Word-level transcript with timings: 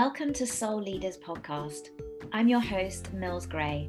Welcome 0.00 0.32
to 0.34 0.46
Soul 0.46 0.80
Leaders 0.80 1.16
Podcast. 1.18 1.88
I'm 2.32 2.46
your 2.46 2.60
host, 2.60 3.12
Mills 3.12 3.46
Gray. 3.46 3.88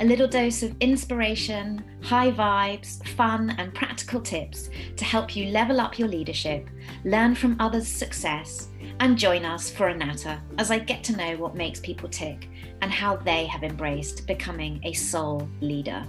A 0.00 0.04
little 0.04 0.26
dose 0.26 0.64
of 0.64 0.74
inspiration, 0.80 1.84
high 2.02 2.32
vibes, 2.32 3.06
fun, 3.10 3.50
and 3.50 3.72
practical 3.72 4.20
tips 4.20 4.70
to 4.96 5.04
help 5.04 5.36
you 5.36 5.52
level 5.52 5.80
up 5.80 6.00
your 6.00 6.08
leadership, 6.08 6.68
learn 7.04 7.36
from 7.36 7.54
others' 7.60 7.86
success, 7.86 8.70
and 8.98 9.16
join 9.16 9.44
us 9.44 9.70
for 9.70 9.86
a 9.86 9.96
natter 9.96 10.42
as 10.58 10.72
I 10.72 10.80
get 10.80 11.04
to 11.04 11.16
know 11.16 11.36
what 11.36 11.54
makes 11.54 11.78
people 11.78 12.08
tick 12.08 12.48
and 12.82 12.90
how 12.90 13.14
they 13.14 13.46
have 13.46 13.62
embraced 13.62 14.26
becoming 14.26 14.80
a 14.82 14.92
soul 14.94 15.48
leader. 15.60 16.04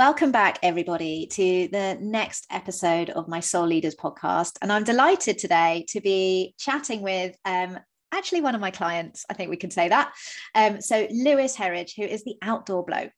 Welcome 0.00 0.32
back, 0.32 0.58
everybody, 0.62 1.26
to 1.26 1.68
the 1.70 1.98
next 2.00 2.46
episode 2.50 3.10
of 3.10 3.28
my 3.28 3.40
Soul 3.40 3.66
Leaders 3.66 3.94
podcast. 3.94 4.52
And 4.62 4.72
I'm 4.72 4.82
delighted 4.82 5.36
today 5.36 5.84
to 5.88 6.00
be 6.00 6.54
chatting 6.56 7.02
with 7.02 7.36
um, 7.44 7.78
actually 8.10 8.40
one 8.40 8.54
of 8.54 8.62
my 8.62 8.70
clients. 8.70 9.26
I 9.28 9.34
think 9.34 9.50
we 9.50 9.58
can 9.58 9.70
say 9.70 9.90
that. 9.90 10.14
Um, 10.54 10.80
so, 10.80 11.06
Lewis 11.10 11.54
Herridge, 11.54 11.96
who 11.96 12.04
is 12.04 12.24
the 12.24 12.36
outdoor 12.40 12.82
bloke. 12.82 13.12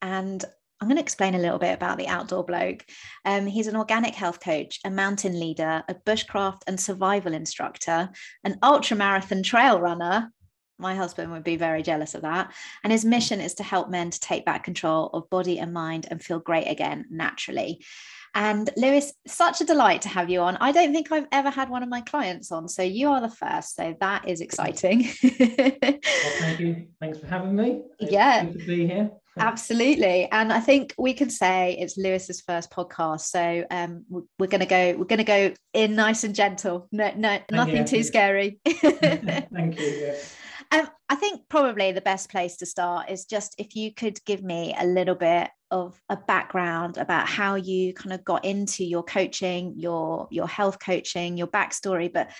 And 0.00 0.42
I'm 0.80 0.88
going 0.88 0.96
to 0.96 1.02
explain 1.02 1.34
a 1.34 1.38
little 1.38 1.58
bit 1.58 1.74
about 1.74 1.98
the 1.98 2.08
outdoor 2.08 2.44
bloke. 2.46 2.86
Um, 3.26 3.46
he's 3.46 3.66
an 3.66 3.76
organic 3.76 4.14
health 4.14 4.40
coach, 4.40 4.80
a 4.86 4.90
mountain 4.90 5.38
leader, 5.38 5.84
a 5.86 5.94
bushcraft 5.94 6.60
and 6.66 6.80
survival 6.80 7.34
instructor, 7.34 8.08
an 8.42 8.58
ultra 8.62 8.96
marathon 8.96 9.42
trail 9.42 9.78
runner, 9.78 10.32
my 10.78 10.94
husband 10.94 11.30
would 11.32 11.44
be 11.44 11.56
very 11.56 11.82
jealous 11.82 12.14
of 12.14 12.22
that. 12.22 12.52
And 12.82 12.92
his 12.92 13.04
mission 13.04 13.40
is 13.40 13.54
to 13.54 13.62
help 13.62 13.90
men 13.90 14.10
to 14.10 14.20
take 14.20 14.44
back 14.44 14.64
control 14.64 15.10
of 15.12 15.30
body 15.30 15.58
and 15.58 15.72
mind 15.72 16.06
and 16.10 16.22
feel 16.22 16.38
great 16.38 16.66
again 16.66 17.06
naturally. 17.10 17.80
And 18.34 18.70
Lewis, 18.76 19.12
such 19.26 19.60
a 19.60 19.64
delight 19.64 20.02
to 20.02 20.08
have 20.08 20.30
you 20.30 20.40
on. 20.40 20.56
I 20.56 20.72
don't 20.72 20.92
think 20.92 21.12
I've 21.12 21.26
ever 21.32 21.50
had 21.50 21.68
one 21.68 21.82
of 21.82 21.90
my 21.90 22.00
clients 22.00 22.50
on, 22.50 22.66
so 22.66 22.82
you 22.82 23.10
are 23.10 23.20
the 23.20 23.28
first. 23.28 23.76
So 23.76 23.94
that 24.00 24.26
is 24.26 24.40
exciting. 24.40 25.10
well, 25.22 25.92
thank 26.38 26.60
you. 26.60 26.86
Thanks 26.98 27.18
for 27.18 27.26
having 27.26 27.54
me. 27.54 27.82
It's 27.98 28.10
yeah, 28.10 28.44
good 28.44 28.60
to 28.60 28.66
be 28.66 28.86
here. 28.86 29.10
Absolutely, 29.38 30.30
and 30.30 30.50
I 30.50 30.60
think 30.60 30.94
we 30.98 31.12
can 31.12 31.28
say 31.28 31.76
it's 31.78 31.98
Lewis's 31.98 32.40
first 32.40 32.70
podcast. 32.70 33.22
So 33.22 33.64
um, 33.70 34.04
we're 34.38 34.46
going 34.46 34.60
to 34.60 34.66
go. 34.66 34.94
We're 34.96 35.04
going 35.04 35.18
to 35.18 35.24
go 35.24 35.52
in 35.74 35.94
nice 35.94 36.24
and 36.24 36.34
gentle. 36.34 36.88
No, 36.90 37.12
no, 37.14 37.38
nothing 37.50 37.84
too 37.84 38.02
scary. 38.02 38.60
thank 38.66 39.78
you. 39.78 39.86
Yeah. 39.86 40.14
Um, 40.72 40.88
I 41.10 41.16
think 41.16 41.42
probably 41.50 41.92
the 41.92 42.00
best 42.00 42.30
place 42.30 42.56
to 42.56 42.66
start 42.66 43.10
is 43.10 43.26
just 43.26 43.54
if 43.58 43.76
you 43.76 43.92
could 43.92 44.24
give 44.24 44.42
me 44.42 44.74
a 44.78 44.86
little 44.86 45.14
bit 45.14 45.50
of 45.70 46.00
a 46.08 46.16
background 46.16 46.96
about 46.96 47.28
how 47.28 47.56
you 47.56 47.92
kind 47.92 48.14
of 48.14 48.24
got 48.24 48.46
into 48.46 48.82
your 48.82 49.02
coaching, 49.02 49.74
your 49.76 50.28
your 50.30 50.48
health 50.48 50.78
coaching, 50.80 51.36
your 51.36 51.46
backstory. 51.46 52.10
But 52.10 52.30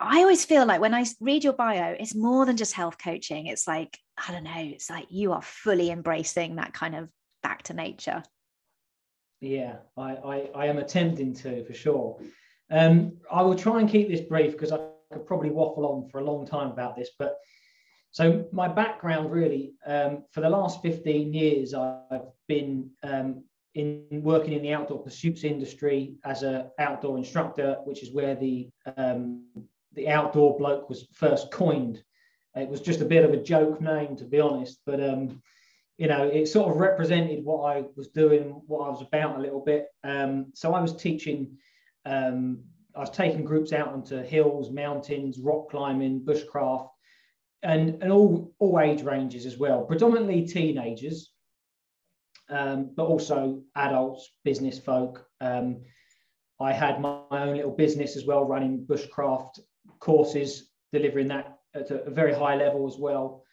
I 0.00 0.20
always 0.20 0.44
feel 0.44 0.66
like 0.66 0.80
when 0.80 0.94
I 0.94 1.04
read 1.20 1.42
your 1.42 1.52
bio, 1.52 1.96
it's 1.98 2.14
more 2.14 2.46
than 2.46 2.56
just 2.56 2.74
health 2.74 2.96
coaching. 2.96 3.46
It's 3.46 3.66
like 3.66 3.98
I 4.16 4.30
don't 4.30 4.44
know. 4.44 4.52
It's 4.56 4.88
like 4.88 5.06
you 5.10 5.32
are 5.32 5.42
fully 5.42 5.90
embracing 5.90 6.56
that 6.56 6.72
kind 6.72 6.94
of 6.94 7.08
back 7.42 7.64
to 7.64 7.74
nature. 7.74 8.22
Yeah, 9.40 9.78
I 9.96 10.12
I, 10.12 10.50
I 10.54 10.66
am 10.66 10.78
attempting 10.78 11.34
to 11.34 11.64
for 11.64 11.74
sure. 11.74 12.20
Um, 12.70 13.16
I 13.32 13.42
will 13.42 13.56
try 13.56 13.80
and 13.80 13.90
keep 13.90 14.08
this 14.08 14.20
brief 14.20 14.52
because 14.52 14.70
I 14.70 14.78
could 15.12 15.26
probably 15.26 15.50
waffle 15.50 15.86
on 15.86 16.08
for 16.08 16.20
a 16.20 16.24
long 16.24 16.46
time 16.46 16.70
about 16.70 16.94
this, 16.94 17.10
but 17.18 17.36
so 18.12 18.46
my 18.52 18.66
background 18.66 19.30
really, 19.30 19.72
um, 19.86 20.24
for 20.32 20.40
the 20.40 20.50
last 20.50 20.82
15 20.82 21.32
years, 21.32 21.74
I've 21.74 22.22
been 22.48 22.90
um, 23.02 23.44
in 23.74 24.04
working 24.10 24.52
in 24.52 24.62
the 24.62 24.72
outdoor 24.72 25.02
pursuits 25.02 25.44
industry 25.44 26.16
as 26.24 26.42
an 26.42 26.70
outdoor 26.78 27.18
instructor, 27.18 27.76
which 27.84 28.02
is 28.02 28.12
where 28.12 28.34
the 28.34 28.68
um, 28.96 29.44
the 29.92 30.08
outdoor 30.08 30.56
bloke 30.58 30.88
was 30.88 31.06
first 31.12 31.50
coined. 31.50 32.02
It 32.56 32.68
was 32.68 32.80
just 32.80 33.00
a 33.00 33.04
bit 33.04 33.24
of 33.24 33.32
a 33.32 33.42
joke 33.42 33.80
name, 33.80 34.16
to 34.16 34.24
be 34.24 34.40
honest, 34.40 34.80
but 34.86 35.00
um, 35.00 35.40
you 35.96 36.08
know, 36.08 36.26
it 36.26 36.46
sort 36.46 36.70
of 36.70 36.80
represented 36.80 37.44
what 37.44 37.76
I 37.76 37.84
was 37.94 38.08
doing, 38.08 38.60
what 38.66 38.86
I 38.86 38.90
was 38.90 39.02
about 39.02 39.36
a 39.36 39.40
little 39.40 39.60
bit. 39.60 39.86
Um, 40.02 40.46
so 40.54 40.74
I 40.74 40.80
was 40.80 40.96
teaching. 40.96 41.58
Um, 42.06 42.64
I 42.96 43.00
was 43.00 43.10
taking 43.10 43.44
groups 43.44 43.72
out 43.72 43.88
onto 43.88 44.20
hills, 44.20 44.72
mountains, 44.72 45.38
rock 45.38 45.70
climbing, 45.70 46.22
bushcraft, 46.22 46.88
and, 47.62 48.02
and 48.02 48.10
all, 48.10 48.54
all 48.58 48.80
age 48.80 49.02
ranges 49.02 49.46
as 49.46 49.58
well, 49.58 49.82
predominantly 49.82 50.46
teenagers, 50.46 51.32
um, 52.48 52.90
but 52.96 53.04
also 53.04 53.62
adults, 53.76 54.32
business 54.44 54.78
folk. 54.78 55.26
Um, 55.40 55.82
I 56.60 56.72
had 56.72 57.00
my, 57.00 57.20
my, 57.30 57.42
own 57.42 57.56
little 57.56 57.70
business 57.70 58.16
as 58.16 58.24
well, 58.24 58.44
running 58.44 58.86
bushcraft 58.86 59.60
courses, 59.98 60.70
delivering 60.92 61.28
that 61.28 61.58
at 61.74 61.90
a, 61.90 62.04
a 62.04 62.10
very 62.10 62.34
high 62.34 62.56
level 62.56 62.86
as 62.86 62.96
well. 62.98 63.44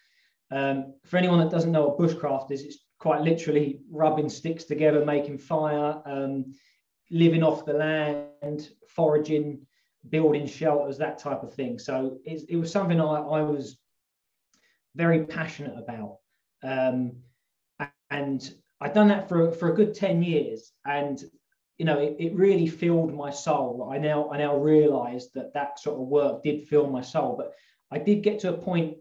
Um, 0.52 0.96
for 1.06 1.18
anyone 1.18 1.40
that 1.40 1.52
doesn't 1.52 1.72
know 1.72 1.88
what 1.88 2.00
bushcraft 2.00 2.52
is, 2.52 2.64
it's 2.64 2.78
quite 3.00 3.22
literally 3.22 3.82
rubbing 3.92 4.30
sticks 4.30 4.64
together, 4.64 5.06
making 5.06 5.38
fire, 5.38 6.02
um, 6.06 6.54
living 7.12 7.44
off 7.44 7.66
the 7.66 7.74
land, 7.74 8.70
foraging, 8.88 9.66
building 10.10 10.48
shelters, 10.48 10.98
that 10.98 11.20
type 11.20 11.44
of 11.44 11.54
thing. 11.54 11.78
So 11.78 12.20
it 12.26 12.58
was 12.58 12.72
something 12.72 13.00
I, 13.00 13.20
I 13.20 13.42
was 13.42 13.78
very 14.98 15.26
passionate 15.26 15.78
about. 15.78 16.18
Um, 16.64 17.18
and 18.10 18.54
I'd 18.82 18.94
done 18.94 19.08
that 19.10 19.30
for, 19.30 19.52
for 19.52 19.72
a 19.72 19.76
good 19.76 19.94
10 19.94 20.24
years. 20.24 20.74
And, 20.86 21.24
you 21.78 21.86
know, 21.86 22.00
it, 22.00 22.16
it 22.20 22.36
really 22.36 22.68
filled 22.68 23.14
my 23.14 23.30
soul. 23.30 23.90
I 23.92 24.00
now, 24.00 24.30
I 24.32 24.38
now 24.40 24.58
realized 24.58 25.30
that 25.36 25.54
that 25.54 25.80
sort 25.80 26.00
of 26.02 26.08
work 26.08 26.44
did 26.44 26.68
fill 26.68 26.90
my 26.90 27.02
soul. 27.02 27.36
But 27.38 27.54
I 27.92 28.00
did 28.04 28.24
get 28.24 28.40
to 28.40 28.50
a 28.50 28.58
point 28.58 28.98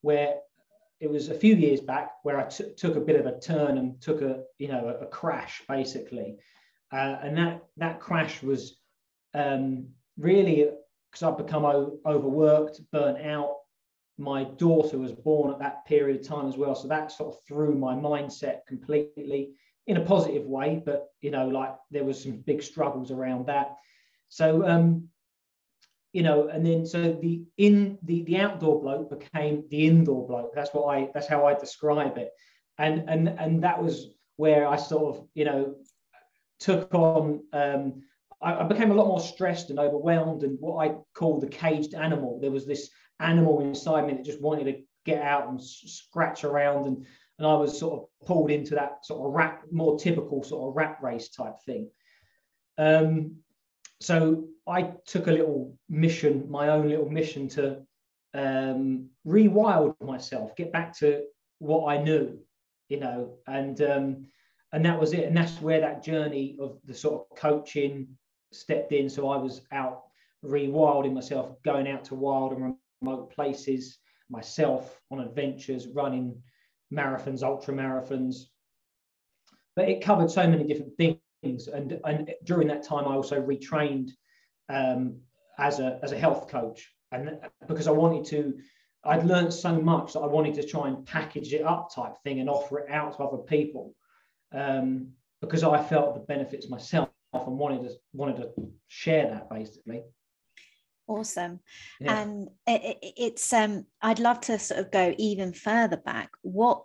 where 0.00 0.36
it 1.00 1.10
was 1.10 1.28
a 1.28 1.34
few 1.34 1.54
years 1.54 1.80
back 1.80 2.12
where 2.22 2.38
I 2.40 2.48
t- 2.48 2.72
took 2.76 2.96
a 2.96 3.00
bit 3.00 3.20
of 3.20 3.26
a 3.26 3.38
turn 3.38 3.76
and 3.76 4.00
took 4.00 4.22
a, 4.22 4.44
you 4.58 4.68
know, 4.68 4.88
a, 4.88 5.04
a 5.04 5.06
crash 5.06 5.62
basically. 5.68 6.36
Uh, 6.90 7.18
and 7.22 7.36
that, 7.36 7.64
that 7.76 8.00
crash 8.00 8.42
was 8.42 8.78
um, 9.34 9.88
really 10.16 10.70
because 11.10 11.22
I've 11.22 11.36
become 11.36 11.66
o- 11.66 11.98
overworked, 12.06 12.80
burnt 12.90 13.20
out, 13.20 13.55
my 14.18 14.44
daughter 14.44 14.98
was 14.98 15.12
born 15.12 15.52
at 15.52 15.58
that 15.58 15.84
period 15.84 16.20
of 16.20 16.26
time 16.26 16.48
as 16.48 16.56
well. 16.56 16.74
So 16.74 16.88
that 16.88 17.12
sort 17.12 17.34
of 17.34 17.40
threw 17.46 17.74
my 17.74 17.94
mindset 17.94 18.60
completely 18.66 19.50
in 19.86 19.98
a 19.98 20.04
positive 20.04 20.46
way, 20.46 20.82
but 20.84 21.08
you 21.20 21.30
know, 21.30 21.48
like 21.48 21.74
there 21.90 22.04
was 22.04 22.22
some 22.22 22.38
big 22.38 22.62
struggles 22.62 23.10
around 23.10 23.46
that. 23.46 23.76
So 24.28 24.66
um, 24.66 25.08
you 26.12 26.22
know, 26.22 26.48
and 26.48 26.64
then 26.64 26.86
so 26.86 27.12
the 27.12 27.42
in 27.58 27.98
the 28.02 28.22
the 28.22 28.38
outdoor 28.38 28.80
bloke 28.80 29.10
became 29.10 29.64
the 29.70 29.86
indoor 29.86 30.26
bloke. 30.26 30.54
That's 30.54 30.70
what 30.72 30.86
I 30.86 31.10
that's 31.12 31.28
how 31.28 31.46
I 31.46 31.54
describe 31.54 32.16
it. 32.16 32.30
And 32.78 33.08
and 33.08 33.28
and 33.28 33.62
that 33.62 33.82
was 33.82 34.08
where 34.36 34.66
I 34.66 34.76
sort 34.76 35.16
of, 35.16 35.28
you 35.34 35.44
know, 35.44 35.74
took 36.58 36.92
on 36.94 37.42
um 37.52 38.02
I, 38.40 38.54
I 38.54 38.62
became 38.64 38.90
a 38.90 38.94
lot 38.94 39.08
more 39.08 39.20
stressed 39.20 39.70
and 39.70 39.78
overwhelmed 39.78 40.42
and 40.42 40.58
what 40.58 40.88
I 40.88 40.94
call 41.14 41.38
the 41.38 41.48
caged 41.48 41.94
animal. 41.94 42.38
There 42.40 42.50
was 42.50 42.66
this 42.66 42.90
animal 43.20 43.60
inside 43.60 44.06
me 44.06 44.14
that 44.14 44.24
just 44.24 44.40
wanted 44.40 44.64
to 44.64 44.82
get 45.04 45.22
out 45.22 45.48
and 45.48 45.62
scratch 45.62 46.44
around 46.44 46.86
and 46.86 47.06
and 47.38 47.46
I 47.46 47.54
was 47.54 47.78
sort 47.78 48.00
of 48.00 48.26
pulled 48.26 48.50
into 48.50 48.74
that 48.76 49.04
sort 49.04 49.26
of 49.26 49.34
rat, 49.34 49.60
more 49.70 49.98
typical 49.98 50.42
sort 50.42 50.70
of 50.70 50.76
rat 50.76 50.98
race 51.02 51.28
type 51.28 51.60
thing. 51.66 51.90
Um, 52.78 53.36
so 54.00 54.48
I 54.66 54.92
took 55.06 55.26
a 55.26 55.32
little 55.32 55.76
mission, 55.88 56.50
my 56.50 56.68
own 56.68 56.88
little 56.88 57.08
mission 57.08 57.48
to 57.50 57.82
um, 58.34 59.10
rewild 59.26 59.94
myself, 60.00 60.56
get 60.56 60.72
back 60.72 60.96
to 60.98 61.24
what 61.58 61.88
I 61.88 62.02
knew, 62.02 62.38
you 62.88 63.00
know, 63.00 63.38
and 63.46 63.80
um, 63.82 64.26
and 64.72 64.84
that 64.84 64.98
was 64.98 65.12
it. 65.12 65.24
And 65.24 65.36
that's 65.36 65.60
where 65.60 65.80
that 65.80 66.02
journey 66.02 66.56
of 66.60 66.78
the 66.84 66.94
sort 66.94 67.26
of 67.30 67.36
coaching 67.36 68.08
stepped 68.52 68.92
in. 68.92 69.08
So 69.08 69.28
I 69.28 69.36
was 69.36 69.62
out 69.72 70.04
rewilding 70.44 71.12
myself, 71.12 71.62
going 71.64 71.88
out 71.88 72.04
to 72.06 72.14
wild 72.14 72.52
and 72.52 72.74
remote 73.00 73.32
places, 73.32 73.98
myself 74.30 75.00
on 75.10 75.20
adventures, 75.20 75.86
running 75.88 76.40
marathons, 76.92 77.42
ultra 77.42 77.74
marathons. 77.74 78.44
But 79.74 79.88
it 79.88 80.02
covered 80.02 80.30
so 80.30 80.46
many 80.46 80.64
different 80.64 80.96
things. 80.96 81.68
And, 81.68 82.00
and 82.04 82.32
during 82.44 82.68
that 82.68 82.82
time, 82.82 83.06
I 83.06 83.14
also 83.14 83.40
retrained 83.40 84.10
um, 84.68 85.20
as, 85.58 85.80
a, 85.80 85.98
as 86.02 86.12
a 86.12 86.18
health 86.18 86.48
coach. 86.48 86.90
And 87.12 87.38
because 87.68 87.86
I 87.86 87.92
wanted 87.92 88.24
to, 88.26 88.58
I'd 89.04 89.24
learned 89.24 89.52
so 89.52 89.80
much 89.80 90.14
that 90.14 90.20
I 90.20 90.26
wanted 90.26 90.54
to 90.54 90.66
try 90.66 90.88
and 90.88 91.06
package 91.06 91.52
it 91.52 91.62
up 91.62 91.94
type 91.94 92.14
thing 92.24 92.40
and 92.40 92.50
offer 92.50 92.80
it 92.80 92.90
out 92.90 93.16
to 93.16 93.22
other 93.22 93.38
people 93.38 93.94
um, 94.52 95.12
because 95.40 95.62
I 95.62 95.82
felt 95.82 96.14
the 96.14 96.20
benefits 96.20 96.68
myself 96.68 97.10
and 97.32 97.58
wanted 97.58 97.82
to 97.82 97.94
wanted 98.12 98.36
to 98.36 98.50
share 98.88 99.28
that 99.28 99.50
basically 99.50 100.02
awesome. 101.08 101.60
Yeah. 102.00 102.20
and 102.20 102.48
it, 102.66 102.98
it, 103.02 103.12
it's 103.16 103.52
um 103.52 103.86
i'd 104.02 104.18
love 104.18 104.40
to 104.42 104.58
sort 104.58 104.80
of 104.80 104.90
go 104.90 105.14
even 105.18 105.52
further 105.52 105.96
back. 105.96 106.30
What 106.42 106.84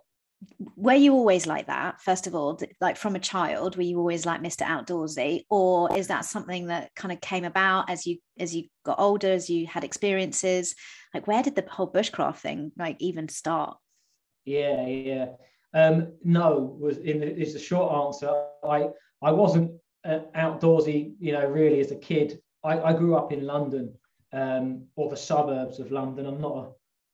were 0.76 0.94
you 0.94 1.12
always 1.12 1.46
like 1.46 1.66
that 1.66 2.00
first 2.00 2.26
of 2.26 2.34
all? 2.34 2.58
Like 2.80 2.96
from 2.96 3.14
a 3.14 3.20
child 3.20 3.76
were 3.76 3.82
you 3.82 3.98
always 3.98 4.26
like 4.26 4.42
mr 4.42 4.66
outdoorsy? 4.66 5.44
Or 5.50 5.96
is 5.96 6.08
that 6.08 6.24
something 6.24 6.66
that 6.66 6.94
kind 6.94 7.12
of 7.12 7.20
came 7.20 7.44
about 7.44 7.90
as 7.90 8.06
you 8.06 8.18
as 8.38 8.54
you 8.54 8.64
got 8.84 8.98
older 8.98 9.32
as 9.32 9.48
you 9.48 9.66
had 9.66 9.84
experiences? 9.84 10.74
Like 11.14 11.26
where 11.26 11.42
did 11.42 11.54
the 11.54 11.64
whole 11.68 11.90
bushcraft 11.90 12.38
thing 12.38 12.72
like 12.76 12.96
even 13.00 13.28
start? 13.28 13.76
Yeah 14.44 14.86
yeah. 14.86 15.26
Um 15.74 16.14
no 16.24 16.76
was 16.78 16.98
in 16.98 17.20
the, 17.20 17.34
is 17.34 17.52
the 17.54 17.58
short 17.58 18.06
answer 18.06 18.32
i 18.64 18.88
i 19.22 19.30
wasn't 19.30 19.70
uh, 20.04 20.20
outdoorsy 20.36 21.14
you 21.20 21.32
know 21.32 21.46
really 21.46 21.80
as 21.80 21.92
a 21.92 21.96
kid. 21.96 22.40
I, 22.64 22.80
I 22.80 22.92
grew 22.92 23.16
up 23.16 23.32
in 23.32 23.46
london 23.46 23.94
um 24.32 24.84
or 24.96 25.10
the 25.10 25.16
suburbs 25.16 25.78
of 25.78 25.92
london 25.92 26.26
i'm 26.26 26.40
not 26.40 26.56
a 26.56 26.70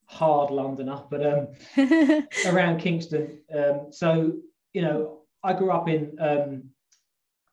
hard 0.09 0.51
Londoner, 0.51 1.03
but 1.11 1.25
um, 1.25 1.49
around 2.47 2.81
Kingston. 2.81 3.41
Um, 3.55 3.89
so, 3.91 4.33
you 4.73 4.83
know, 4.83 5.21
I 5.45 5.53
grew 5.53 5.71
up 5.71 5.89
in 5.89 6.17
um, 6.19 6.65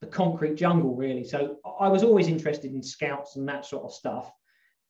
the 0.01 0.07
concrete 0.07 0.55
jungle, 0.55 0.95
really. 0.95 1.23
So 1.23 1.57
I 1.79 1.89
was 1.89 2.01
always 2.01 2.27
interested 2.27 2.73
in 2.73 2.81
scouts 2.81 3.35
and 3.35 3.47
that 3.47 3.65
sort 3.65 3.83
of 3.83 3.93
stuff. 3.93 4.31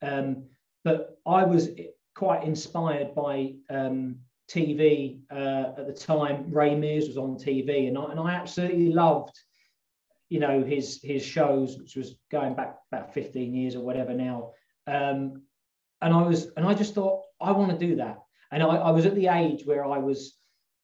Um, 0.02 0.46
but 0.84 1.18
I 1.26 1.44
was 1.44 1.70
quite 2.14 2.44
inspired 2.44 3.16
by 3.16 3.56
um, 3.70 4.18
TV 4.50 5.22
uh, 5.32 5.74
at 5.78 5.88
the 5.88 5.94
time. 5.94 6.46
Ray 6.52 6.76
Mears 6.76 7.08
was 7.08 7.18
on 7.18 7.36
TV, 7.36 7.88
and 7.88 7.98
I, 7.98 8.12
and 8.12 8.20
I 8.20 8.36
absolutely 8.36 8.94
loved, 8.94 9.36
you 10.30 10.40
know, 10.40 10.64
his 10.64 11.00
his 11.02 11.26
shows, 11.26 11.80
which 11.80 11.96
was 11.96 12.20
going 12.32 12.54
back 12.54 12.78
about 12.92 13.14
15 13.14 13.56
years 13.56 13.76
or 13.76 13.82
whatever 13.82 14.14
now. 14.14 14.52
Um, 14.88 15.44
and 16.02 16.14
I 16.14 16.22
was, 16.22 16.52
and 16.58 16.66
I 16.66 16.74
just 16.74 16.94
thought, 16.94 17.24
I 17.42 17.52
want 17.52 17.72
to 17.72 17.88
do 17.88 17.96
that. 17.98 18.20
And 18.52 18.62
I, 18.62 18.68
I 18.68 18.92
was 18.92 19.06
at 19.06 19.16
the 19.16 19.28
age 19.28 19.66
where 19.66 19.86
I 19.86 19.98
was, 19.98 20.38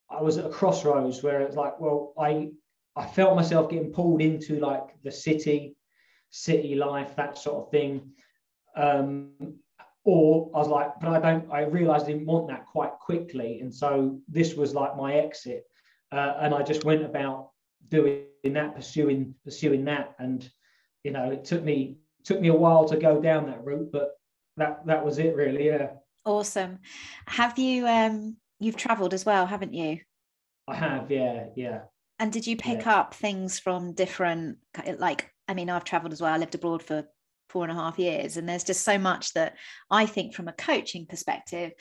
I 0.09 0.21
was 0.21 0.37
at 0.37 0.45
a 0.45 0.49
crossroads 0.49 1.23
where 1.23 1.41
it's 1.41 1.55
like, 1.55 1.79
well, 1.79 2.13
I, 2.19 2.49
I 2.95 3.05
felt 3.05 3.35
myself 3.35 3.69
getting 3.69 3.93
pulled 3.93 4.21
into 4.21 4.59
like 4.59 4.83
the 5.03 5.11
city, 5.11 5.75
city 6.29 6.75
life, 6.75 7.15
that 7.15 7.37
sort 7.37 7.65
of 7.65 7.71
thing. 7.71 8.11
Um, 8.75 9.31
or 10.03 10.49
I 10.55 10.57
was 10.57 10.67
like, 10.67 10.91
but 10.99 11.09
I 11.09 11.19
don't, 11.19 11.51
I 11.51 11.61
realized 11.61 12.05
I 12.05 12.13
didn't 12.13 12.25
want 12.25 12.47
that 12.47 12.65
quite 12.65 12.93
quickly. 12.99 13.59
And 13.61 13.73
so 13.73 14.19
this 14.27 14.55
was 14.55 14.73
like 14.73 14.97
my 14.97 15.13
exit. 15.15 15.63
Uh, 16.11 16.33
and 16.39 16.53
I 16.53 16.63
just 16.63 16.83
went 16.83 17.05
about 17.05 17.51
doing 17.89 18.25
that, 18.43 18.75
pursuing, 18.75 19.35
pursuing 19.45 19.85
that. 19.85 20.15
And, 20.19 20.49
you 21.03 21.11
know, 21.11 21.31
it 21.31 21.45
took 21.45 21.63
me, 21.63 21.97
took 22.23 22.39
me 22.39 22.49
a 22.49 22.53
while 22.53 22.85
to 22.85 22.97
go 22.97 23.21
down 23.21 23.47
that 23.47 23.63
route, 23.63 23.91
but 23.91 24.11
that, 24.57 24.85
that 24.85 25.05
was 25.05 25.19
it 25.19 25.35
really. 25.35 25.67
Yeah. 25.67 25.91
Awesome. 26.25 26.79
Have 27.27 27.57
you 27.57 27.87
um 27.87 28.37
you've 28.59 28.77
traveled 28.77 29.13
as 29.13 29.25
well, 29.25 29.45
haven't 29.45 29.73
you? 29.73 29.99
I 30.67 30.75
have, 30.75 31.09
yeah, 31.09 31.45
yeah. 31.55 31.81
And 32.19 32.31
did 32.31 32.45
you 32.45 32.55
pick 32.55 32.85
yeah. 32.85 32.99
up 32.99 33.13
things 33.13 33.59
from 33.59 33.93
different 33.93 34.57
like 34.97 35.31
I 35.47 35.53
mean, 35.53 35.69
I've 35.69 35.83
traveled 35.83 36.13
as 36.13 36.21
well. 36.21 36.33
I 36.33 36.37
lived 36.37 36.55
abroad 36.55 36.83
for 36.83 37.05
four 37.49 37.63
and 37.63 37.71
a 37.71 37.75
half 37.75 37.99
years. 37.99 38.37
And 38.37 38.47
there's 38.47 38.63
just 38.63 38.83
so 38.83 38.97
much 38.97 39.33
that 39.33 39.55
I 39.89 40.05
think 40.05 40.33
from 40.33 40.47
a 40.47 40.53
coaching 40.53 41.05
perspective, 41.05 41.73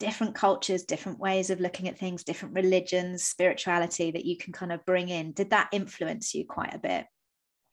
different 0.00 0.34
cultures, 0.34 0.84
different 0.84 1.18
ways 1.18 1.50
of 1.50 1.60
looking 1.60 1.88
at 1.88 1.98
things, 1.98 2.24
different 2.24 2.54
religions, 2.54 3.24
spirituality 3.24 4.10
that 4.10 4.24
you 4.24 4.36
can 4.36 4.52
kind 4.52 4.72
of 4.72 4.84
bring 4.86 5.08
in. 5.08 5.32
Did 5.32 5.50
that 5.50 5.68
influence 5.72 6.34
you 6.34 6.46
quite 6.46 6.74
a 6.74 6.78
bit? 6.78 7.06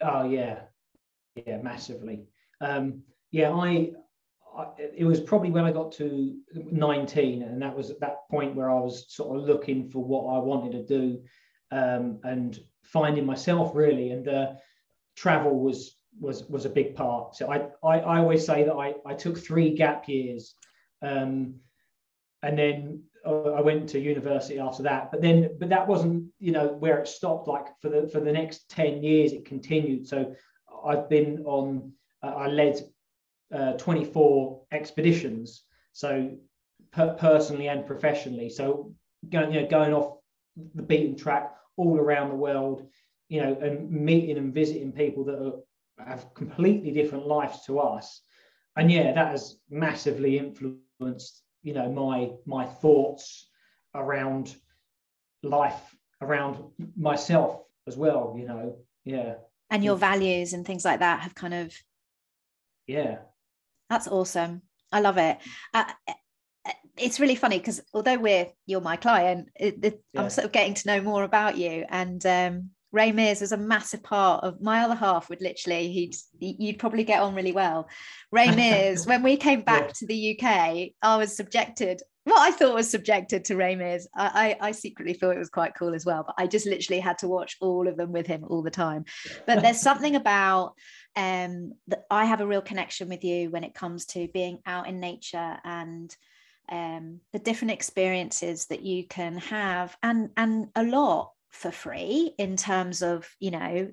Oh 0.02 0.30
yeah. 0.30 0.62
Yeah, 1.36 1.58
massively. 1.62 2.28
Um, 2.62 3.04
yeah, 3.32 3.52
I 3.52 3.92
it 4.78 5.04
was 5.04 5.20
probably 5.20 5.52
when 5.52 5.66
I 5.66 5.72
got 5.72 5.92
to 5.94 6.34
19, 6.54 7.44
and 7.44 7.62
that 7.62 7.76
was 7.76 7.92
at 7.92 8.00
that 8.00 8.30
point 8.32 8.56
where 8.56 8.70
I 8.70 8.80
was 8.80 9.14
sort 9.14 9.38
of 9.38 9.44
looking 9.46 9.90
for 9.90 10.04
what 10.04 10.34
I 10.34 10.40
wanted 10.40 10.72
to 10.74 10.86
do 10.86 11.22
um, 11.72 12.20
and 12.24 12.58
finding 12.84 13.26
myself 13.26 13.76
really. 13.76 14.12
And 14.12 14.28
uh, 14.28 14.54
travel 15.18 15.60
was 15.60 15.98
was 16.20 16.46
was 16.50 16.66
a 16.66 16.70
big 16.70 16.96
part. 16.96 17.36
So 17.36 17.52
I 17.52 17.68
I, 17.86 18.00
I 18.00 18.20
always 18.20 18.46
say 18.46 18.64
that 18.64 18.74
I 18.74 18.96
I 19.06 19.14
took 19.14 19.38
three 19.38 19.76
gap 19.76 20.08
years, 20.08 20.56
um, 21.02 21.56
and 22.42 22.58
then 22.58 23.04
uh, 23.26 23.52
I 23.52 23.62
went 23.62 23.90
to 23.90 24.00
university 24.00 24.58
after 24.58 24.84
that. 24.84 25.12
But 25.12 25.22
then 25.22 25.58
but 25.60 25.68
that 25.68 25.86
wasn't 25.86 26.32
you 26.40 26.54
know 26.54 26.68
where 26.68 27.00
it 27.00 27.10
stopped. 27.10 27.50
Like 27.50 27.66
for 27.82 27.90
the 27.90 28.08
for 28.08 28.22
the 28.22 28.32
next 28.32 28.70
10 28.70 29.04
years, 29.04 29.34
it 29.34 29.44
continued. 29.44 30.08
So 30.08 30.34
I've 30.86 31.10
been 31.10 31.44
on. 31.46 31.92
Uh, 32.24 32.28
I 32.28 32.48
led 32.48 32.82
uh, 33.54 33.74
24 33.74 34.62
expeditions, 34.72 35.64
so 35.92 36.36
per- 36.92 37.14
personally 37.14 37.68
and 37.68 37.86
professionally. 37.86 38.50
So 38.50 38.94
going, 39.30 39.54
you 39.54 39.62
know, 39.62 39.68
going 39.68 39.94
off 39.94 40.18
the 40.74 40.82
beaten 40.84 41.16
track 41.16 41.56
all 41.78 41.98
around 41.98 42.30
the 42.30 42.36
world, 42.36 42.88
you 43.30 43.42
know, 43.42 43.54
and 43.62 43.90
meeting 43.90 44.38
and 44.38 44.54
visiting 44.54 44.92
people 44.92 45.24
that 45.26 45.40
are, 45.40 46.08
have 46.08 46.34
completely 46.34 46.92
different 46.92 47.28
lives 47.28 47.66
to 47.66 47.80
us. 47.80 48.22
And 48.78 48.92
yeah, 48.92 49.14
that 49.14 49.32
has 49.32 49.58
massively 49.70 50.38
influenced, 50.38 51.44
you 51.64 51.74
know, 51.74 51.92
my 51.92 52.32
my 52.46 52.66
thoughts 52.66 53.50
around 53.94 54.56
life, 55.44 55.96
around 56.22 56.58
myself 56.98 57.62
as 57.88 57.96
well. 57.98 58.36
You 58.38 58.48
know, 58.48 58.78
yeah. 59.06 59.36
And 59.70 59.84
your 59.84 59.98
values 59.98 60.54
and 60.54 60.66
things 60.66 60.86
like 60.86 61.00
that 61.00 61.22
have 61.22 61.36
kind 61.36 61.54
of 61.54 61.74
yeah 62.88 63.18
that's 63.90 64.08
awesome. 64.08 64.62
I 64.92 65.02
love 65.02 65.18
it. 65.18 65.38
Uh, 65.74 65.86
uh 66.08 66.14
it's 66.98 67.20
really 67.20 67.36
funny 67.36 67.58
because 67.58 67.82
although 67.94 68.18
we're 68.18 68.48
you're 68.66 68.82
my 68.82 68.96
client, 68.96 69.50
it, 69.56 69.80
it, 69.84 70.04
yeah. 70.14 70.22
I'm 70.22 70.30
sort 70.30 70.46
of 70.46 70.52
getting 70.52 70.74
to 70.76 70.88
know 70.88 71.02
more 71.02 71.24
about 71.24 71.58
you. 71.58 71.86
And 71.90 72.26
um, 72.26 72.70
Ray 72.96 73.12
Mears 73.12 73.42
was 73.42 73.52
a 73.52 73.58
massive 73.58 74.02
part 74.02 74.46
of 74.46 74.62
my 74.62 74.80
other 74.80 74.96
half. 74.96 75.30
Would 75.30 75.42
literally 75.42 75.92
he'd 75.92 76.16
you'd 76.40 76.80
probably 76.80 77.04
get 77.04 77.22
on 77.22 77.36
really 77.36 77.52
well. 77.52 77.90
Ray 78.32 78.50
Mears, 78.52 79.06
when 79.08 79.22
we 79.22 79.36
came 79.36 79.62
back 79.62 79.88
yeah. 79.88 79.94
to 79.96 80.08
the 80.08 80.40
UK, 80.40 80.92
I 81.02 81.18
was 81.18 81.36
subjected. 81.36 82.02
What 82.24 82.40
I 82.40 82.52
thought 82.52 82.74
was 82.74 82.90
subjected 82.90 83.44
to 83.46 83.58
Ray 83.58 83.76
Mears. 83.76 84.08
I, 84.16 84.56
I, 84.62 84.70
I 84.70 84.72
secretly 84.72 85.14
thought 85.14 85.36
it 85.36 85.40
was 85.40 85.50
quite 85.50 85.76
cool 85.76 85.94
as 85.94 86.06
well, 86.06 86.24
but 86.26 86.36
I 86.40 86.48
just 86.48 86.66
literally 86.66 87.02
had 87.02 87.18
to 87.20 87.28
watch 87.28 87.58
all 87.60 87.86
of 87.88 87.98
them 87.98 88.14
with 88.14 88.26
him 88.26 88.46
all 88.48 88.64
the 88.64 88.72
time. 88.72 89.04
But 89.46 89.62
there's 89.62 89.82
something 89.90 90.16
about 90.16 90.74
um, 91.18 91.74
that 91.88 92.06
I 92.10 92.24
have 92.24 92.40
a 92.40 92.48
real 92.48 92.62
connection 92.62 93.10
with 93.10 93.26
you 93.26 93.50
when 93.50 93.66
it 93.66 93.76
comes 93.76 94.06
to 94.08 94.30
being 94.30 94.60
out 94.66 94.88
in 94.88 95.02
nature 95.02 95.58
and 95.66 96.16
um, 96.70 97.20
the 97.34 97.40
different 97.40 97.72
experiences 97.72 98.68
that 98.68 98.82
you 98.82 99.06
can 99.06 99.38
have, 99.38 99.96
and 100.02 100.30
and 100.38 100.70
a 100.76 100.84
lot 100.84 101.34
for 101.56 101.72
free 101.72 102.34
in 102.38 102.58
terms 102.58 103.02
of 103.02 103.28
you 103.40 103.52
know 103.52 103.92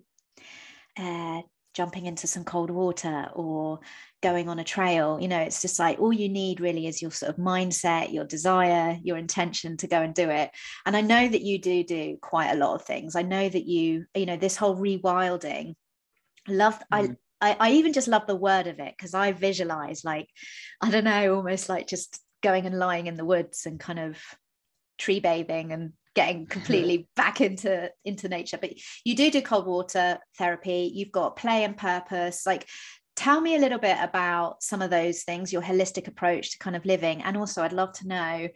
uh, 0.98 1.42
jumping 1.74 2.04
into 2.06 2.26
some 2.26 2.44
cold 2.44 2.70
water 2.70 3.28
or 3.34 3.80
going 4.22 4.48
on 4.48 4.58
a 4.58 4.64
trail. 4.64 5.18
You 5.20 5.28
know 5.28 5.40
it's 5.40 5.62
just 5.62 5.78
like 5.78 5.98
all 5.98 6.12
you 6.12 6.28
need 6.28 6.60
really 6.60 6.86
is 6.86 7.00
your 7.00 7.10
sort 7.10 7.30
of 7.30 7.36
mindset 7.36 8.12
your 8.12 8.24
desire 8.24 8.98
your 9.02 9.16
intention 9.16 9.76
to 9.78 9.86
go 9.86 10.02
and 10.02 10.14
do 10.14 10.28
it. 10.28 10.50
And 10.84 10.96
i 10.96 11.00
know 11.00 11.28
that 11.28 11.42
you 11.42 11.58
do 11.58 11.84
do 11.84 12.18
quite 12.20 12.50
a 12.50 12.56
lot 12.56 12.74
of 12.74 12.82
things. 12.82 13.16
I 13.16 13.22
know 13.22 13.48
that 13.48 13.66
you 13.66 14.06
you 14.14 14.26
know 14.26 14.36
this 14.36 14.56
whole 14.56 14.76
rewilding 14.76 15.74
love 16.48 16.78
mm. 16.92 17.16
I, 17.40 17.56
I 17.58 17.70
even 17.72 17.92
just 17.92 18.08
love 18.08 18.26
the 18.26 18.36
word 18.36 18.66
of 18.66 18.78
it 18.78 18.94
because 18.96 19.14
i 19.14 19.32
visualize 19.32 20.04
like 20.04 20.28
i 20.80 20.90
don't 20.90 21.04
know 21.04 21.36
almost 21.36 21.68
like 21.68 21.86
just 21.86 22.20
going 22.42 22.66
and 22.66 22.78
lying 22.78 23.06
in 23.06 23.16
the 23.16 23.24
woods 23.24 23.66
and 23.66 23.78
kind 23.78 23.98
of 23.98 24.20
tree 24.98 25.20
bathing 25.20 25.72
and 25.72 25.92
getting 26.14 26.46
completely 26.46 27.08
back 27.16 27.40
into 27.40 27.90
into 28.04 28.28
nature. 28.28 28.58
But 28.58 28.72
you 29.04 29.14
do 29.14 29.30
do 29.30 29.42
cold 29.42 29.66
water 29.66 30.18
therapy. 30.38 30.90
You've 30.94 31.12
got 31.12 31.36
play 31.36 31.64
and 31.64 31.76
purpose. 31.76 32.46
Like 32.46 32.68
tell 33.16 33.40
me 33.40 33.56
a 33.56 33.58
little 33.58 33.78
bit 33.78 33.98
about 34.00 34.62
some 34.62 34.82
of 34.82 34.90
those 34.90 35.22
things 35.22 35.52
your 35.52 35.62
holistic 35.62 36.08
approach 36.08 36.52
to 36.52 36.58
kind 36.58 36.76
of 36.76 36.84
living. 36.84 37.22
And 37.22 37.36
also 37.36 37.62
i'd 37.62 37.72
love 37.72 37.92
to 37.94 38.08
know 38.08 38.48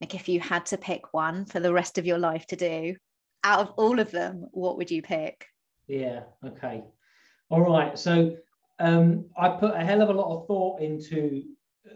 like 0.00 0.14
if 0.14 0.28
you 0.28 0.40
had 0.40 0.66
to 0.66 0.78
pick 0.78 1.12
one 1.12 1.44
for 1.44 1.60
the 1.60 1.72
rest 1.72 1.98
of 1.98 2.06
your 2.06 2.18
life 2.18 2.46
to 2.46 2.56
do 2.56 2.96
out 3.44 3.60
of 3.60 3.70
all 3.76 4.00
of 4.00 4.10
them 4.10 4.46
what 4.50 4.76
would 4.76 4.90
you 4.90 5.02
pick? 5.02 5.46
Yeah 5.86 6.22
okay. 6.44 6.82
All 7.50 7.60
right. 7.60 7.98
So 7.98 8.36
um, 8.78 9.26
I 9.36 9.50
put 9.50 9.74
a 9.74 9.84
hell 9.84 10.02
of 10.02 10.08
a 10.08 10.12
lot 10.12 10.34
of 10.34 10.46
thought 10.46 10.80
into 10.80 11.42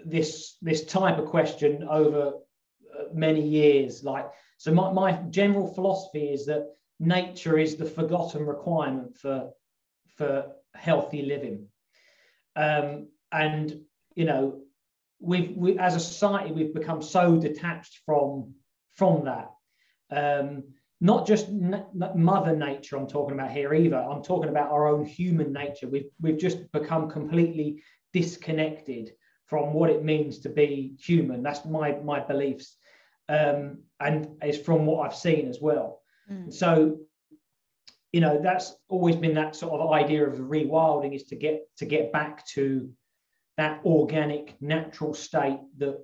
this 0.04 0.56
this 0.60 0.84
type 0.84 1.18
of 1.18 1.26
question 1.26 1.86
over 1.88 2.32
uh, 2.98 3.04
many 3.12 3.40
years. 3.40 4.02
Like, 4.04 4.26
so 4.64 4.72
my, 4.72 4.90
my 4.90 5.12
general 5.28 5.66
philosophy 5.66 6.32
is 6.32 6.46
that 6.46 6.74
nature 6.98 7.58
is 7.58 7.76
the 7.76 7.84
forgotten 7.84 8.46
requirement 8.46 9.14
for 9.14 9.50
for 10.16 10.52
healthy 10.74 11.20
living. 11.20 11.66
Um, 12.56 13.08
and 13.30 13.78
you 14.14 14.24
know, 14.24 14.62
we've 15.20 15.54
we, 15.54 15.78
as 15.78 15.96
a 15.96 16.00
society 16.00 16.50
we've 16.50 16.72
become 16.72 17.02
so 17.02 17.36
detached 17.36 18.00
from 18.06 18.54
from 18.94 19.26
that. 19.26 19.50
Um, 20.10 20.62
not 21.02 21.26
just 21.26 21.50
mother 21.50 22.56
nature 22.56 22.96
i'm 22.96 23.08
talking 23.08 23.34
about 23.34 23.50
here 23.50 23.74
either 23.74 23.96
i'm 23.96 24.22
talking 24.22 24.48
about 24.48 24.70
our 24.70 24.86
own 24.86 25.04
human 25.04 25.52
nature 25.52 25.88
we've, 25.88 26.08
we've 26.20 26.38
just 26.38 26.70
become 26.70 27.10
completely 27.10 27.82
disconnected 28.12 29.10
from 29.46 29.74
what 29.74 29.90
it 29.90 30.04
means 30.04 30.38
to 30.38 30.48
be 30.48 30.96
human 30.98 31.42
that's 31.42 31.64
my 31.66 31.98
my 32.04 32.20
beliefs 32.20 32.76
um, 33.28 33.78
and 34.00 34.28
it's 34.42 34.58
from 34.58 34.86
what 34.86 35.06
I've 35.06 35.16
seen 35.16 35.48
as 35.48 35.60
well. 35.60 36.00
Mm. 36.30 36.52
So, 36.52 36.98
you 38.12 38.20
know, 38.20 38.40
that's 38.40 38.74
always 38.88 39.16
been 39.16 39.34
that 39.34 39.56
sort 39.56 39.80
of 39.80 39.92
idea 39.92 40.26
of 40.26 40.34
rewilding 40.34 41.14
is 41.14 41.24
to 41.24 41.36
get 41.36 41.66
to 41.78 41.84
get 41.84 42.12
back 42.12 42.46
to 42.48 42.90
that 43.56 43.80
organic, 43.84 44.60
natural 44.60 45.14
state 45.14 45.60
that 45.78 45.98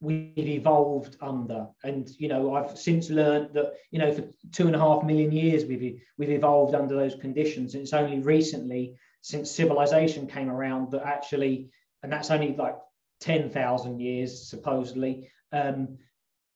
we've 0.00 0.38
evolved 0.38 1.16
under. 1.20 1.68
And 1.84 2.08
you 2.18 2.28
know, 2.28 2.54
I've 2.54 2.78
since 2.78 3.10
learned 3.10 3.54
that 3.54 3.74
you 3.90 3.98
know 3.98 4.12
for 4.12 4.24
two 4.52 4.66
and 4.66 4.76
a 4.76 4.78
half 4.78 5.04
million 5.04 5.32
years 5.32 5.64
we've 5.64 6.00
we've 6.18 6.30
evolved 6.30 6.74
under 6.74 6.94
those 6.94 7.14
conditions. 7.14 7.74
And 7.74 7.82
it's 7.82 7.92
only 7.92 8.20
recently, 8.20 8.96
since 9.22 9.50
civilization 9.50 10.26
came 10.26 10.50
around, 10.50 10.90
that 10.92 11.02
actually, 11.04 11.70
and 12.02 12.12
that's 12.12 12.30
only 12.30 12.54
like 12.56 12.76
ten 13.20 13.50
thousand 13.50 14.00
years 14.00 14.48
supposedly, 14.48 15.30
um, 15.52 15.98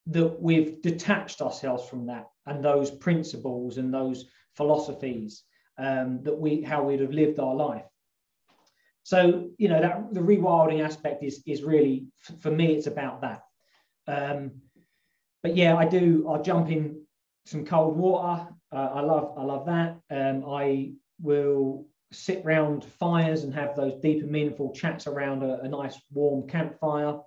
that 0.06 0.40
we've 0.40 0.80
detached 0.82 1.42
ourselves 1.42 1.88
from 1.88 2.06
that 2.06 2.26
and 2.46 2.64
those 2.64 2.90
principles 2.90 3.78
and 3.78 3.92
those 3.92 4.26
philosophies 4.56 5.44
um, 5.78 6.22
that 6.22 6.38
we 6.38 6.62
how 6.62 6.82
we'd 6.82 7.00
have 7.00 7.12
lived 7.12 7.38
our 7.38 7.54
life. 7.54 7.84
So 9.02 9.50
you 9.58 9.68
know 9.68 9.80
that 9.80 10.12
the 10.12 10.20
rewilding 10.20 10.84
aspect 10.84 11.22
is 11.22 11.42
is 11.46 11.62
really 11.62 12.06
for 12.40 12.50
me 12.50 12.74
it's 12.74 12.86
about 12.86 13.22
that. 13.22 13.42
Um, 14.06 14.52
but 15.42 15.56
yeah, 15.56 15.76
I 15.76 15.86
do. 15.86 16.26
I'll 16.28 16.42
jump 16.42 16.70
in 16.70 17.02
some 17.46 17.64
cold 17.64 17.96
water. 17.96 18.48
Uh, 18.72 18.90
I 18.94 19.00
love 19.00 19.34
I 19.38 19.42
love 19.42 19.66
that. 19.66 19.96
Um, 20.10 20.44
I 20.46 20.92
will 21.20 21.86
sit 22.12 22.44
round 22.44 22.84
fires 22.84 23.44
and 23.44 23.54
have 23.54 23.76
those 23.76 23.94
deep 24.02 24.22
and 24.22 24.30
meaningful 24.30 24.72
chats 24.72 25.06
around 25.06 25.42
a, 25.42 25.60
a 25.60 25.68
nice 25.68 25.98
warm 26.12 26.48
campfire. 26.48 27.18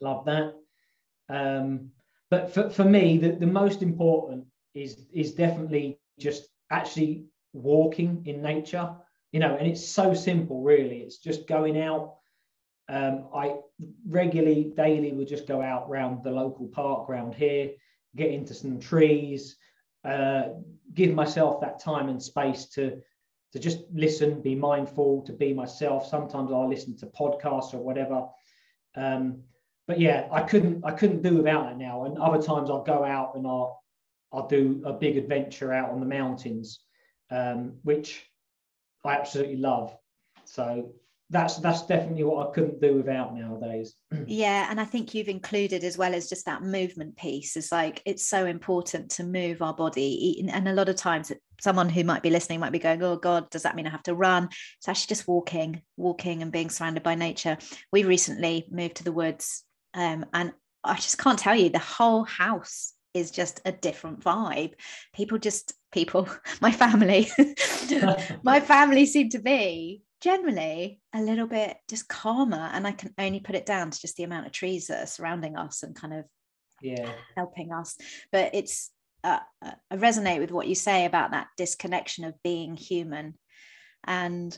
Love 0.00 0.24
that. 0.26 0.54
Um, 1.30 1.90
but 2.30 2.52
for, 2.52 2.70
for 2.70 2.84
me, 2.84 3.18
the, 3.18 3.32
the 3.32 3.46
most 3.46 3.82
important 3.82 4.44
is 4.74 5.06
is 5.12 5.32
definitely 5.32 5.98
just 6.18 6.48
actually 6.70 7.24
walking 7.52 8.22
in 8.26 8.40
nature 8.40 8.88
you 9.32 9.40
know 9.40 9.56
and 9.56 9.66
it's 9.66 9.86
so 9.86 10.14
simple 10.14 10.62
really. 10.62 10.98
It's 10.98 11.18
just 11.18 11.46
going 11.46 11.80
out. 11.80 12.16
Um, 12.88 13.28
i 13.32 13.54
regularly 14.08 14.72
daily 14.76 15.12
would 15.12 15.28
just 15.28 15.46
go 15.46 15.62
out 15.62 15.86
around 15.88 16.24
the 16.24 16.30
local 16.32 16.66
park 16.66 17.08
around 17.08 17.34
here 17.34 17.70
get 18.16 18.32
into 18.32 18.52
some 18.52 18.80
trees 18.80 19.56
uh, 20.04 20.48
give 20.94 21.14
myself 21.14 21.60
that 21.60 21.78
time 21.78 22.08
and 22.08 22.20
space 22.20 22.66
to 22.66 23.00
to 23.52 23.58
just 23.58 23.80
listen 23.92 24.40
be 24.40 24.54
mindful 24.54 25.22
to 25.22 25.32
be 25.32 25.52
myself. 25.52 26.08
Sometimes 26.08 26.50
i'll 26.52 26.68
listen 26.68 26.96
to 26.98 27.06
podcasts 27.06 27.74
or 27.74 27.78
whatever. 27.78 28.26
Um, 28.96 29.42
but 29.90 29.98
yeah 29.98 30.28
i 30.30 30.40
couldn't 30.40 30.84
i 30.84 30.92
couldn't 30.92 31.22
do 31.22 31.36
without 31.38 31.70
it 31.72 31.76
now 31.76 32.04
and 32.04 32.18
other 32.18 32.40
times 32.40 32.70
i'll 32.70 32.84
go 32.84 33.02
out 33.04 33.34
and 33.34 33.46
i'll 33.46 33.82
i'll 34.32 34.46
do 34.46 34.80
a 34.84 34.92
big 34.92 35.16
adventure 35.16 35.72
out 35.72 35.90
on 35.90 36.00
the 36.00 36.06
mountains 36.06 36.80
um, 37.30 37.76
which 37.82 38.26
I 39.04 39.14
absolutely 39.14 39.56
love. 39.56 39.96
So 40.44 40.92
that's 41.32 41.58
that's 41.58 41.86
definitely 41.86 42.24
what 42.24 42.48
I 42.48 42.52
couldn't 42.52 42.80
do 42.80 42.96
without 42.96 43.36
nowadays. 43.36 43.94
yeah, 44.26 44.66
and 44.68 44.80
I 44.80 44.84
think 44.84 45.14
you've 45.14 45.28
included 45.28 45.84
as 45.84 45.96
well 45.96 46.14
as 46.14 46.28
just 46.28 46.46
that 46.46 46.62
movement 46.62 47.16
piece. 47.16 47.56
is 47.56 47.70
like 47.70 48.02
it's 48.04 48.26
so 48.26 48.46
important 48.46 49.10
to 49.12 49.24
move 49.24 49.62
our 49.62 49.74
body, 49.74 50.44
and 50.52 50.68
a 50.68 50.72
lot 50.72 50.88
of 50.88 50.96
times 50.96 51.30
someone 51.60 51.88
who 51.88 52.04
might 52.04 52.22
be 52.22 52.30
listening 52.30 52.58
might 52.60 52.72
be 52.72 52.78
going, 52.78 53.02
"Oh 53.02 53.16
God, 53.16 53.48
does 53.50 53.62
that 53.62 53.76
mean 53.76 53.86
I 53.86 53.90
have 53.90 54.02
to 54.04 54.14
run?" 54.14 54.48
It's 54.78 54.88
actually 54.88 55.14
just 55.14 55.28
walking, 55.28 55.82
walking, 55.96 56.42
and 56.42 56.50
being 56.50 56.68
surrounded 56.68 57.04
by 57.04 57.14
nature. 57.14 57.58
We 57.92 58.02
recently 58.04 58.66
moved 58.70 58.96
to 58.96 59.04
the 59.04 59.12
woods, 59.12 59.64
um, 59.94 60.26
and 60.32 60.52
I 60.84 60.94
just 60.96 61.18
can't 61.18 61.38
tell 61.38 61.54
you 61.54 61.68
the 61.68 61.78
whole 61.78 62.24
house 62.24 62.94
is 63.14 63.30
just 63.30 63.60
a 63.64 63.72
different 63.72 64.20
vibe. 64.20 64.74
People 65.14 65.38
just 65.38 65.74
people, 65.92 66.28
my 66.60 66.72
family, 66.72 67.28
my 68.42 68.60
family 68.64 69.06
seem 69.06 69.30
to 69.30 69.38
be 69.38 70.02
generally 70.20 71.00
a 71.14 71.20
little 71.20 71.46
bit 71.46 71.76
just 71.88 72.08
calmer. 72.08 72.70
And 72.72 72.86
I 72.86 72.92
can 72.92 73.12
only 73.18 73.40
put 73.40 73.54
it 73.54 73.66
down 73.66 73.90
to 73.90 74.00
just 74.00 74.16
the 74.16 74.24
amount 74.24 74.46
of 74.46 74.52
trees 74.52 74.86
that 74.86 75.02
are 75.02 75.06
surrounding 75.06 75.56
us 75.56 75.82
and 75.82 75.94
kind 75.94 76.14
of 76.14 76.24
yeah 76.82 77.12
helping 77.36 77.72
us. 77.72 77.96
But 78.32 78.54
it's 78.54 78.90
uh, 79.24 79.40
uh 79.62 79.72
I 79.90 79.96
resonate 79.96 80.40
with 80.40 80.52
what 80.52 80.68
you 80.68 80.74
say 80.74 81.04
about 81.04 81.32
that 81.32 81.48
disconnection 81.56 82.24
of 82.24 82.42
being 82.42 82.76
human. 82.76 83.34
And 84.04 84.56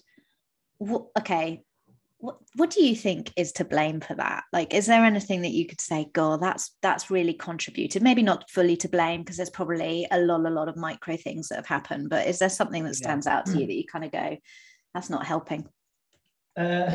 okay, 1.18 1.62
what 2.22 2.36
what 2.54 2.70
do 2.70 2.84
you 2.84 2.94
think 2.94 3.32
is 3.36 3.52
to 3.52 3.64
blame 3.64 4.00
for 4.00 4.14
that? 4.14 4.44
Like 4.52 4.72
is 4.72 4.86
there 4.86 5.04
anything 5.04 5.42
that 5.42 5.50
you 5.50 5.66
could 5.66 5.80
say 5.80 6.08
god 6.12 6.40
that's 6.40 6.76
that's 6.80 7.10
really 7.10 7.34
contributed 7.34 8.02
maybe 8.02 8.22
not 8.22 8.48
fully 8.48 8.76
to 8.76 8.88
blame 8.88 9.20
because 9.20 9.36
there's 9.36 9.50
probably 9.50 10.06
a 10.10 10.20
lot 10.20 10.46
a 10.46 10.50
lot 10.50 10.68
of 10.68 10.76
micro 10.76 11.16
things 11.16 11.48
that 11.48 11.56
have 11.56 11.66
happened 11.66 12.08
but 12.08 12.26
is 12.26 12.38
there 12.38 12.48
something 12.48 12.84
that 12.84 12.94
stands 12.94 13.26
yeah. 13.26 13.36
out 13.36 13.46
to 13.46 13.58
you 13.58 13.66
that 13.66 13.74
you 13.74 13.84
kind 13.84 14.04
of 14.04 14.12
go 14.12 14.36
that's 14.94 15.10
not 15.10 15.26
helping 15.26 15.66
uh, 16.56 16.94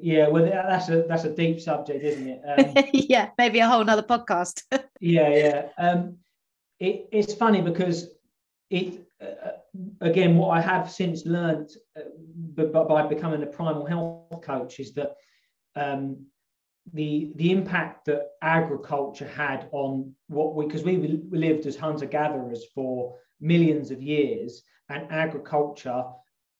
yeah 0.00 0.28
well 0.28 0.44
that's 0.44 0.88
a 0.88 1.04
that's 1.08 1.24
a 1.24 1.34
deep 1.34 1.60
subject 1.60 2.02
isn't 2.04 2.28
it? 2.28 2.40
Um, 2.46 2.84
yeah 2.92 3.30
maybe 3.38 3.58
a 3.58 3.68
whole 3.68 3.84
nother 3.84 4.02
podcast. 4.02 4.62
Yeah 5.00 5.28
yeah. 5.28 5.68
Um, 5.76 6.18
it, 6.78 7.08
it's 7.12 7.34
funny 7.34 7.60
because 7.60 8.08
it 8.70 9.06
uh, 9.20 9.58
again, 10.00 10.36
what 10.36 10.56
I 10.56 10.60
have 10.60 10.90
since 10.90 11.26
learned 11.26 11.70
uh, 11.96 12.64
by 12.64 13.06
becoming 13.06 13.42
a 13.42 13.46
primal 13.46 13.86
health 13.86 14.42
coach 14.42 14.80
is 14.80 14.92
that 14.94 15.16
um, 15.76 16.26
the 16.92 17.32
the 17.36 17.50
impact 17.52 18.06
that 18.06 18.30
agriculture 18.42 19.28
had 19.28 19.68
on 19.72 20.14
what 20.28 20.54
we 20.54 20.66
because 20.66 20.82
we 20.82 21.22
lived 21.30 21.66
as 21.66 21.76
hunter 21.76 22.06
gatherers 22.06 22.64
for 22.74 23.16
millions 23.40 23.90
of 23.90 24.02
years, 24.02 24.62
and 24.88 25.10
agriculture 25.10 26.04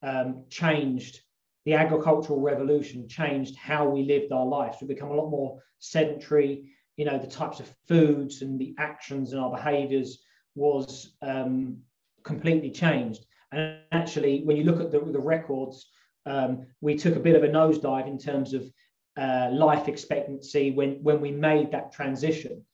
um, 0.01 0.43
changed. 0.49 1.19
The 1.65 1.75
agricultural 1.75 2.41
revolution 2.41 3.07
changed 3.07 3.55
how 3.55 3.87
we 3.87 4.03
lived 4.03 4.33
our 4.33 4.45
lives. 4.45 4.77
We 4.81 4.87
become 4.87 5.11
a 5.11 5.15
lot 5.15 5.29
more 5.29 5.59
sedentary. 5.79 6.71
You 6.97 7.05
know, 7.05 7.17
the 7.17 7.27
types 7.27 7.59
of 7.59 7.73
foods 7.87 8.41
and 8.41 8.59
the 8.59 8.75
actions 8.77 9.31
and 9.31 9.41
our 9.41 9.49
behaviours 9.49 10.19
was 10.55 11.15
um, 11.21 11.77
completely 12.23 12.71
changed. 12.71 13.25
And 13.51 13.77
actually, 13.91 14.43
when 14.43 14.57
you 14.57 14.63
look 14.63 14.81
at 14.81 14.91
the, 14.91 14.99
the 14.99 15.19
records, 15.19 15.89
um, 16.25 16.65
we 16.81 16.95
took 16.95 17.15
a 17.15 17.19
bit 17.19 17.35
of 17.35 17.43
a 17.43 17.47
nosedive 17.47 18.07
in 18.07 18.17
terms 18.17 18.53
of 18.53 18.63
uh, 19.17 19.49
life 19.51 19.87
expectancy 19.87 20.71
when, 20.71 21.03
when 21.03 21.21
we 21.21 21.31
made 21.31 21.71
that 21.71 21.91
transition. 21.91 22.65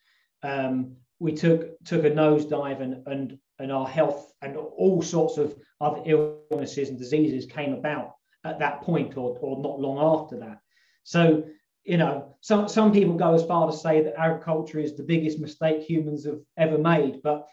Um, 0.44 0.96
we 1.20 1.34
took 1.34 1.78
took 1.84 2.06
a 2.06 2.12
nosedive 2.12 2.82
and, 2.82 3.06
and 3.08 3.38
and 3.60 3.72
our 3.72 3.88
health 3.88 4.32
and 4.42 4.56
all 4.56 5.02
sorts 5.02 5.38
of 5.38 5.56
other 5.82 6.02
illnesses 6.06 6.90
and 6.90 6.98
diseases 6.98 7.46
came 7.46 7.74
about 7.74 8.16
at 8.46 8.60
that 8.60 8.82
point 8.82 9.18
or, 9.18 9.38
or 9.42 9.62
not 9.62 9.80
long 9.80 9.98
after 10.00 10.40
that. 10.40 10.60
So, 11.04 11.44
you 11.84 11.98
know, 11.98 12.36
some, 12.42 12.70
some 12.70 12.94
people 12.94 13.16
go 13.16 13.34
as 13.34 13.44
far 13.46 13.70
to 13.70 13.76
say 13.76 14.02
that 14.02 14.20
agriculture 14.20 14.80
is 14.80 14.96
the 14.96 15.04
biggest 15.04 15.40
mistake 15.40 15.82
humans 15.82 16.26
have 16.26 16.40
ever 16.58 16.78
made, 16.78 17.22
but 17.22 17.48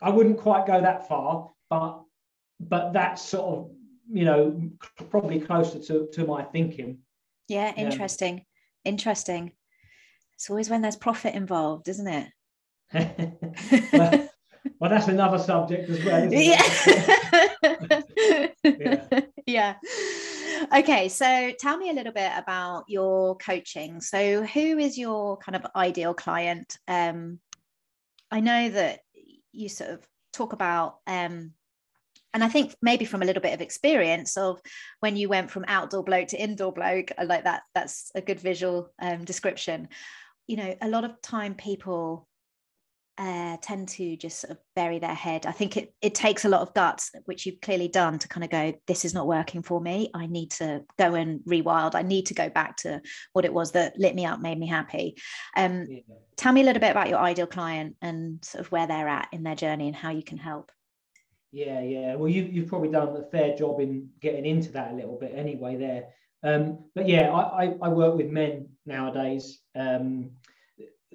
I 0.00 0.10
wouldn't 0.10 0.38
quite 0.38 0.66
go 0.66 0.80
that 0.80 1.08
far, 1.08 1.50
but 1.70 2.02
but 2.60 2.92
that's 2.92 3.22
sort 3.22 3.58
of 3.58 3.70
you 4.10 4.24
know 4.24 4.70
probably 5.10 5.40
closer 5.40 5.78
to, 5.78 6.08
to 6.12 6.26
my 6.26 6.42
thinking. 6.42 6.98
Yeah, 7.48 7.72
interesting. 7.76 8.38
Yeah. 8.38 8.42
Interesting. 8.92 9.52
It's 10.34 10.50
always 10.50 10.68
when 10.68 10.82
there's 10.82 10.96
profit 10.96 11.34
involved, 11.34 11.88
isn't 11.88 12.06
it? 12.06 12.28
well, 13.92 14.28
well, 14.78 14.90
that's 14.90 15.08
another 15.08 15.38
subject 15.38 15.88
as 15.88 16.04
well. 16.04 16.32
yeah. 16.32 16.62
yeah. 18.64 19.20
yeah. 19.46 19.74
Okay, 20.76 21.08
so 21.08 21.52
tell 21.58 21.76
me 21.78 21.90
a 21.90 21.92
little 21.92 22.12
bit 22.12 22.30
about 22.36 22.84
your 22.88 23.36
coaching. 23.36 24.00
So, 24.00 24.42
who 24.42 24.78
is 24.78 24.98
your 24.98 25.36
kind 25.38 25.56
of 25.56 25.66
ideal 25.74 26.14
client? 26.14 26.78
Um, 26.88 27.40
I 28.30 28.40
know 28.40 28.68
that 28.70 29.00
you 29.56 29.68
sort 29.68 29.90
of 29.90 30.06
talk 30.32 30.52
about 30.52 30.98
um, 31.06 31.52
and 32.36 32.44
I 32.44 32.48
think 32.48 32.74
maybe 32.82 33.06
from 33.06 33.22
a 33.22 33.24
little 33.24 33.40
bit 33.40 33.54
of 33.54 33.62
experience 33.62 34.36
of 34.36 34.60
when 35.00 35.16
you 35.16 35.26
went 35.26 35.50
from 35.50 35.64
outdoor 35.68 36.04
bloke 36.04 36.28
to 36.28 36.38
indoor 36.38 36.70
bloke, 36.70 37.10
I 37.16 37.24
like 37.24 37.44
that. 37.44 37.62
That's 37.74 38.12
a 38.14 38.20
good 38.20 38.38
visual 38.38 38.92
um, 38.98 39.24
description. 39.24 39.88
You 40.46 40.58
know, 40.58 40.76
a 40.82 40.88
lot 40.88 41.04
of 41.04 41.20
time 41.22 41.54
people 41.54 42.28
uh, 43.18 43.56
tend 43.62 43.88
to 43.88 44.16
just 44.16 44.40
sort 44.40 44.52
of 44.52 44.58
bury 44.74 44.98
their 44.98 45.14
head. 45.14 45.46
I 45.46 45.52
think 45.52 45.76
it 45.76 45.94
it 46.02 46.14
takes 46.14 46.44
a 46.44 46.48
lot 46.48 46.60
of 46.60 46.74
guts, 46.74 47.10
which 47.24 47.46
you've 47.46 47.60
clearly 47.60 47.88
done, 47.88 48.18
to 48.18 48.28
kind 48.28 48.44
of 48.44 48.50
go, 48.50 48.74
this 48.86 49.04
is 49.04 49.14
not 49.14 49.26
working 49.26 49.62
for 49.62 49.80
me. 49.80 50.10
I 50.14 50.26
need 50.26 50.50
to 50.52 50.84
go 50.98 51.14
and 51.14 51.40
rewild. 51.40 51.94
I 51.94 52.02
need 52.02 52.26
to 52.26 52.34
go 52.34 52.48
back 52.48 52.76
to 52.78 53.00
what 53.32 53.44
it 53.44 53.52
was 53.52 53.72
that 53.72 53.98
lit 53.98 54.14
me 54.14 54.26
up, 54.26 54.40
made 54.40 54.58
me 54.58 54.66
happy. 54.66 55.16
Um, 55.56 55.86
yeah. 55.88 56.00
Tell 56.36 56.52
me 56.52 56.60
a 56.60 56.64
little 56.64 56.80
bit 56.80 56.90
about 56.90 57.08
your 57.08 57.18
ideal 57.18 57.46
client 57.46 57.96
and 58.02 58.44
sort 58.44 58.64
of 58.64 58.70
where 58.70 58.86
they're 58.86 59.08
at 59.08 59.28
in 59.32 59.42
their 59.42 59.54
journey 59.54 59.86
and 59.86 59.96
how 59.96 60.10
you 60.10 60.22
can 60.22 60.36
help. 60.38 60.70
Yeah, 61.52 61.80
yeah. 61.80 62.16
Well, 62.16 62.28
you, 62.28 62.42
you've 62.42 62.68
probably 62.68 62.90
done 62.90 63.16
a 63.16 63.30
fair 63.30 63.56
job 63.56 63.80
in 63.80 64.10
getting 64.20 64.44
into 64.44 64.72
that 64.72 64.92
a 64.92 64.94
little 64.94 65.18
bit 65.18 65.32
anyway 65.34 65.76
there. 65.76 66.08
Um, 66.42 66.84
but 66.94 67.08
yeah, 67.08 67.32
I, 67.32 67.64
I, 67.64 67.76
I, 67.82 67.88
work 67.88 68.14
with 68.14 68.28
men 68.28 68.68
nowadays. 68.84 69.60
Um, 69.74 70.32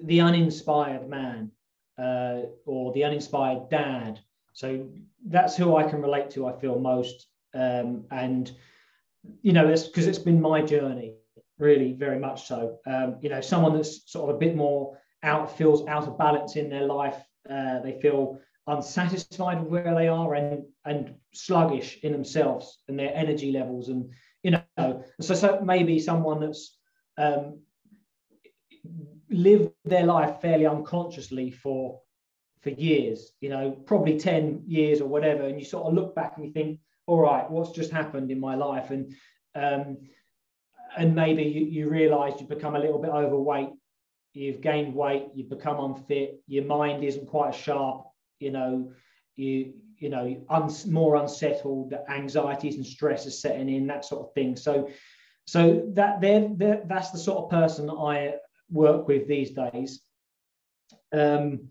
the 0.02 0.20
uninspired 0.20 1.08
man 1.08 1.52
uh, 1.98 2.42
or 2.66 2.92
the 2.92 3.04
uninspired 3.04 3.68
dad. 3.70 4.20
So 4.52 4.88
that's 5.26 5.56
who 5.56 5.76
I 5.76 5.84
can 5.84 6.02
relate 6.02 6.30
to. 6.30 6.46
I 6.46 6.58
feel 6.58 6.78
most, 6.78 7.26
um, 7.54 8.04
and 8.10 8.50
you 9.42 9.52
know, 9.52 9.68
it's 9.68 9.86
because 9.86 10.06
it's 10.06 10.18
been 10.18 10.40
my 10.40 10.62
journey, 10.62 11.14
really, 11.58 11.92
very 11.92 12.18
much 12.18 12.46
so. 12.46 12.78
Um, 12.86 13.16
you 13.20 13.28
know, 13.28 13.40
someone 13.40 13.74
that's 13.74 14.10
sort 14.10 14.28
of 14.28 14.36
a 14.36 14.38
bit 14.38 14.56
more 14.56 14.98
out 15.22 15.56
feels 15.56 15.86
out 15.86 16.08
of 16.08 16.18
balance 16.18 16.56
in 16.56 16.68
their 16.68 16.86
life. 16.86 17.16
Uh, 17.48 17.80
they 17.80 17.98
feel 18.00 18.38
unsatisfied 18.66 19.60
with 19.60 19.70
where 19.70 19.94
they 19.94 20.08
are 20.08 20.34
and 20.34 20.64
and 20.84 21.14
sluggish 21.32 21.98
in 22.02 22.12
themselves 22.12 22.82
and 22.88 22.98
their 22.98 23.12
energy 23.14 23.50
levels 23.50 23.88
and 23.88 24.08
you 24.44 24.52
know 24.52 25.02
so, 25.20 25.34
so 25.34 25.60
maybe 25.64 25.98
someone 25.98 26.38
that's 26.38 26.78
um, 27.18 27.58
lived 29.32 29.72
their 29.84 30.04
life 30.04 30.40
fairly 30.40 30.66
unconsciously 30.66 31.50
for 31.50 32.00
for 32.60 32.70
years 32.70 33.32
you 33.40 33.48
know 33.48 33.72
probably 33.72 34.18
10 34.18 34.64
years 34.66 35.00
or 35.00 35.08
whatever. 35.08 35.44
And 35.44 35.58
you 35.58 35.64
sort 35.64 35.86
of 35.86 35.94
look 35.94 36.14
back 36.14 36.34
and 36.36 36.46
you 36.46 36.52
think 36.52 36.80
all 37.06 37.20
right 37.20 37.50
what's 37.50 37.72
just 37.72 37.90
happened 37.90 38.30
in 38.30 38.40
my 38.40 38.54
life? 38.54 38.90
And 38.90 39.14
um, 39.54 39.98
and 40.96 41.14
maybe 41.14 41.42
you, 41.42 41.64
you 41.64 41.88
realize 41.88 42.34
you've 42.38 42.48
become 42.48 42.76
a 42.76 42.78
little 42.78 42.98
bit 42.98 43.10
overweight. 43.10 43.70
You've 44.34 44.60
gained 44.60 44.94
weight. 44.94 45.28
You've 45.34 45.50
become 45.50 45.80
unfit. 45.80 46.40
Your 46.46 46.64
mind 46.64 47.04
isn't 47.04 47.28
quite 47.28 47.54
sharp. 47.54 48.06
You 48.38 48.50
know 48.50 48.92
you 49.36 49.74
you 49.98 50.08
know 50.08 50.44
more 50.88 51.16
unsettled. 51.16 51.94
Anxieties 52.08 52.76
and 52.76 52.86
stress 52.86 53.26
is 53.26 53.40
setting 53.40 53.68
in 53.68 53.86
that 53.88 54.04
sort 54.04 54.28
of 54.28 54.34
thing. 54.34 54.56
So 54.56 54.88
so 55.46 55.90
that 55.94 56.20
they're, 56.20 56.48
that's 56.86 57.10
the 57.10 57.18
sort 57.18 57.44
of 57.44 57.50
person 57.50 57.90
i 57.90 58.32
work 58.72 59.06
with 59.06 59.28
these 59.28 59.50
days. 59.50 60.00
Um 61.12 61.68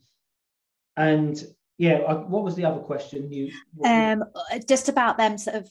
and 0.97 1.41
yeah 1.77 1.99
what 2.13 2.43
was 2.43 2.55
the 2.55 2.65
other 2.65 2.81
question? 2.81 3.31
You 3.31 3.51
um 3.83 4.23
just 4.67 4.89
about 4.89 5.17
them 5.17 5.37
sort 5.37 5.57
of 5.57 5.69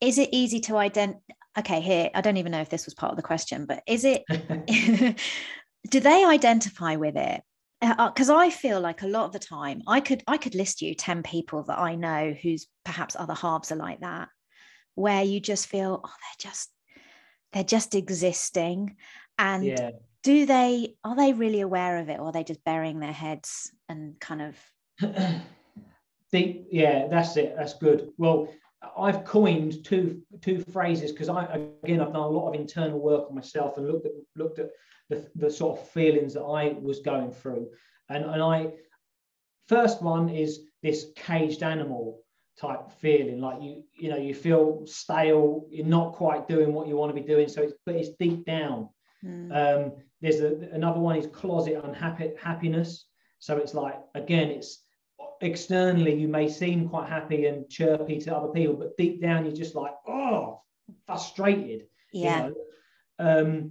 is 0.00 0.18
it 0.18 0.30
easy 0.32 0.60
to 0.60 0.76
identify 0.76 1.20
okay 1.58 1.80
here 1.80 2.08
i 2.14 2.20
don't 2.20 2.36
even 2.36 2.52
know 2.52 2.60
if 2.60 2.68
this 2.68 2.86
was 2.86 2.94
part 2.94 3.10
of 3.10 3.16
the 3.16 3.24
question 3.24 3.66
but 3.66 3.82
is 3.88 4.04
it 4.04 4.22
do 5.88 6.00
they 6.00 6.24
identify 6.24 6.96
with 6.96 7.16
it? 7.16 7.42
Because 7.80 8.28
uh, 8.28 8.36
I 8.36 8.50
feel 8.50 8.78
like 8.78 9.02
a 9.02 9.08
lot 9.08 9.24
of 9.24 9.32
the 9.32 9.38
time 9.38 9.82
I 9.86 10.00
could 10.00 10.22
I 10.26 10.36
could 10.36 10.54
list 10.54 10.82
you 10.82 10.94
10 10.94 11.22
people 11.22 11.62
that 11.64 11.78
I 11.78 11.94
know 11.94 12.34
whose 12.42 12.66
perhaps 12.84 13.16
other 13.18 13.34
halves 13.34 13.72
are 13.72 13.76
like 13.76 14.00
that 14.00 14.28
where 14.96 15.22
you 15.22 15.40
just 15.40 15.66
feel 15.66 16.02
oh 16.04 16.08
they're 16.08 16.50
just 16.50 16.70
they're 17.52 17.64
just 17.64 17.94
existing. 17.94 18.96
And 19.38 19.64
yeah. 19.64 19.90
Do 20.22 20.46
they 20.46 20.94
are 21.04 21.16
they 21.16 21.32
really 21.32 21.60
aware 21.60 21.98
of 21.98 22.08
it 22.08 22.18
or 22.18 22.26
are 22.26 22.32
they 22.32 22.44
just 22.44 22.64
burying 22.64 23.00
their 23.00 23.12
heads 23.12 23.72
and 23.88 24.18
kind 24.20 24.42
of 24.42 24.56
the, 26.32 26.64
yeah 26.70 27.06
that's 27.08 27.36
it 27.36 27.54
that's 27.56 27.74
good 27.74 28.10
well 28.18 28.48
I've 28.96 29.24
coined 29.24 29.84
two 29.84 30.22
two 30.40 30.64
phrases 30.72 31.12
because 31.12 31.28
I 31.28 31.44
again 31.82 32.00
I've 32.00 32.12
done 32.12 32.22
a 32.22 32.28
lot 32.28 32.48
of 32.48 32.54
internal 32.54 32.98
work 32.98 33.28
on 33.28 33.34
myself 33.34 33.76
and 33.76 33.86
looked 33.86 34.06
at 34.06 34.12
looked 34.36 34.58
at 34.58 34.70
the, 35.10 35.28
the 35.34 35.50
sort 35.50 35.78
of 35.78 35.88
feelings 35.90 36.32
that 36.34 36.42
I 36.42 36.76
was 36.80 37.00
going 37.00 37.32
through. 37.32 37.68
And, 38.08 38.24
and 38.24 38.42
I, 38.42 38.68
first 39.68 40.00
one 40.00 40.28
is 40.30 40.60
this 40.82 41.06
caged 41.16 41.62
animal 41.62 42.22
type 42.58 42.90
feeling 43.00 43.40
like 43.40 43.62
you 43.62 43.82
you 43.98 44.10
know 44.10 44.18
you 44.18 44.34
feel 44.34 44.82
stale 44.84 45.64
you're 45.70 45.86
not 45.86 46.12
quite 46.12 46.46
doing 46.46 46.74
what 46.74 46.86
you 46.86 46.94
want 46.94 47.14
to 47.14 47.18
be 47.18 47.26
doing 47.26 47.48
so 47.48 47.62
it's 47.62 47.72
but 47.86 47.94
it's 47.94 48.10
deep 48.18 48.44
down 48.44 48.86
mm. 49.24 49.86
um, 49.86 49.92
there's 50.20 50.40
a, 50.40 50.54
another 50.72 51.00
one 51.00 51.16
is 51.16 51.26
closet 51.28 51.80
unhappy 51.84 52.32
happiness 52.40 53.06
so 53.38 53.56
it's 53.56 53.74
like 53.74 53.98
again 54.14 54.48
it's 54.50 54.84
externally 55.40 56.14
you 56.14 56.28
may 56.28 56.48
seem 56.48 56.88
quite 56.88 57.08
happy 57.08 57.46
and 57.46 57.68
chirpy 57.68 58.18
to 58.18 58.36
other 58.36 58.48
people 58.48 58.74
but 58.74 58.96
deep 58.96 59.20
down 59.22 59.44
you're 59.44 59.54
just 59.54 59.74
like 59.74 59.94
oh 60.06 60.60
frustrated 61.06 61.86
yeah 62.12 62.48
you 62.48 62.54
know? 63.18 63.40
um, 63.40 63.70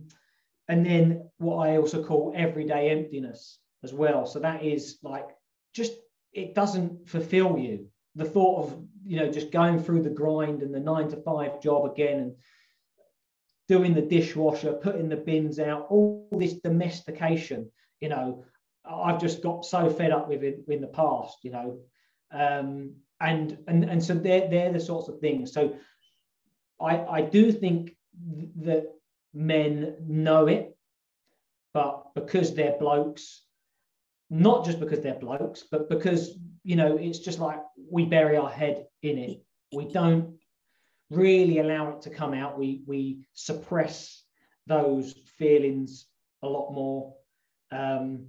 and 0.70 0.86
then 0.86 1.30
what 1.40 1.68
I 1.68 1.78
also 1.78 2.04
call 2.04 2.32
everyday 2.36 2.92
emptiness 2.92 3.58
as 3.84 3.94
well. 3.94 4.26
So 4.26 4.40
that 4.40 4.64
is 4.64 5.00
like 5.04 5.28
just 5.74 5.94
it 6.32 6.54
doesn't 6.54 7.10
fulfill 7.10 7.58
you. 7.58 7.88
The 8.16 8.26
thought 8.26 8.64
of 8.64 8.84
you 9.04 9.18
know 9.18 9.32
just 9.32 9.52
going 9.52 9.82
through 9.82 10.04
the 10.04 10.10
grind 10.10 10.62
and 10.62 10.74
the 10.74 10.80
nine 10.80 11.10
to 11.10 11.18
five 11.18 11.62
job 11.62 11.92
again 11.92 12.20
and 12.20 12.36
doing 13.70 13.94
the 13.94 14.02
dishwasher, 14.02 14.74
putting 14.74 15.08
the 15.08 15.16
bins 15.16 15.60
out, 15.60 15.86
all 15.90 16.28
this 16.32 16.54
domestication, 16.56 17.72
you 18.02 18.10
know, 18.10 18.44
I've 18.84 19.22
just 19.22 19.44
got 19.44 19.64
so 19.64 19.90
fed 19.90 20.12
up 20.12 20.28
with 20.28 20.44
it 20.44 20.64
in 20.68 20.82
the 20.82 20.88
past, 20.88 21.38
you 21.44 21.52
know. 21.52 21.80
Um, 22.32 22.96
and 23.22 23.58
and 23.68 23.84
and 23.84 24.04
so 24.04 24.16
they're 24.16 24.50
they're 24.50 24.74
the 24.74 24.80
sorts 24.80 25.08
of 25.08 25.20
things. 25.20 25.54
So 25.54 25.76
I 26.82 26.98
I 26.98 27.22
do 27.22 27.52
think 27.52 27.96
that 28.62 28.86
men 29.34 29.96
know 30.08 30.48
it, 30.48 30.76
but 31.74 32.14
because 32.16 32.56
they're 32.56 32.78
blokes, 32.80 33.44
not 34.30 34.66
just 34.66 34.80
because 34.80 35.02
they're 35.02 35.14
blokes, 35.20 35.64
but 35.70 35.90
because 35.90 36.38
you 36.64 36.76
know 36.76 36.98
it's 36.98 37.20
just 37.20 37.40
like 37.40 37.60
we 37.92 38.06
bury 38.06 38.38
our 38.38 38.50
head 38.50 38.88
in 39.04 39.18
it. 39.18 39.44
We 39.74 39.86
don't 39.86 40.39
really 41.10 41.60
allow 41.60 41.90
it 41.90 42.02
to 42.04 42.10
come 42.10 42.34
out. 42.34 42.58
We 42.58 42.84
we 42.86 43.20
suppress 43.34 44.24
those 44.68 45.14
feelings 45.38 46.08
a 46.44 46.48
lot 46.48 46.72
more. 46.72 47.16
Um, 47.72 48.28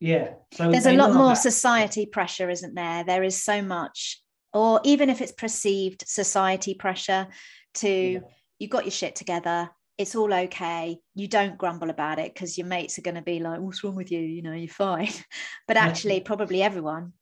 yeah. 0.00 0.34
So 0.52 0.70
there's 0.70 0.86
a 0.86 0.92
lot 0.92 1.12
more 1.12 1.30
that. 1.30 1.36
society 1.36 2.06
pressure, 2.06 2.50
isn't 2.50 2.74
there? 2.74 3.04
There 3.04 3.22
is 3.22 3.42
so 3.42 3.62
much, 3.62 4.22
or 4.52 4.80
even 4.84 5.10
if 5.10 5.20
it's 5.20 5.32
perceived 5.32 6.04
society 6.06 6.74
pressure 6.74 7.28
to 7.74 7.88
yeah. 7.88 8.20
you've 8.58 8.70
got 8.70 8.84
your 8.84 8.92
shit 8.92 9.14
together 9.14 9.70
it's 9.98 10.14
all 10.14 10.32
okay. 10.32 10.96
You 11.16 11.26
don't 11.26 11.58
grumble 11.58 11.90
about 11.90 12.20
it 12.20 12.32
because 12.32 12.56
your 12.56 12.68
mates 12.68 12.98
are 12.98 13.02
going 13.02 13.16
to 13.16 13.22
be 13.22 13.40
like, 13.40 13.60
what's 13.60 13.82
wrong 13.82 13.96
with 13.96 14.12
you? 14.12 14.20
You 14.20 14.42
know, 14.42 14.52
you're 14.52 14.68
fine. 14.68 15.10
but 15.66 15.76
actually, 15.76 16.20
probably 16.20 16.62
everyone 16.62 17.14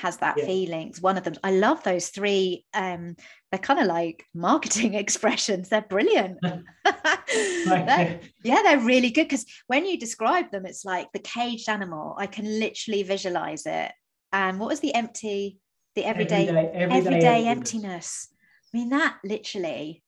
has 0.00 0.18
that 0.18 0.36
yeah. 0.38 0.46
feeling. 0.46 0.88
It's 0.88 1.00
one 1.00 1.16
of 1.16 1.24
them. 1.24 1.34
I 1.42 1.52
love 1.52 1.82
those 1.82 2.08
three. 2.08 2.64
Um, 2.74 3.16
they're 3.50 3.58
kind 3.58 3.80
of 3.80 3.86
like 3.86 4.24
marketing 4.34 4.94
expressions. 4.94 5.68
They're 5.68 5.82
brilliant. 5.82 6.38
they're, 6.44 8.20
yeah, 8.44 8.62
they're 8.62 8.80
really 8.80 9.10
good 9.10 9.28
because 9.28 9.46
when 9.66 9.86
you 9.86 9.98
describe 9.98 10.50
them, 10.50 10.66
it's 10.66 10.84
like 10.84 11.08
the 11.12 11.18
caged 11.18 11.68
animal. 11.68 12.14
I 12.18 12.26
can 12.26 12.44
literally 12.44 13.02
visualize 13.02 13.66
it. 13.66 13.92
And 14.32 14.58
what 14.58 14.68
was 14.68 14.80
the 14.80 14.94
empty, 14.94 15.58
the 15.94 16.04
everyday, 16.04 16.48
everyday, 16.48 16.70
everyday, 16.72 16.96
everyday 16.96 17.46
emptiness. 17.46 17.48
emptiness? 17.48 18.28
I 18.72 18.76
mean, 18.76 18.88
that 18.90 19.18
literally 19.24 20.02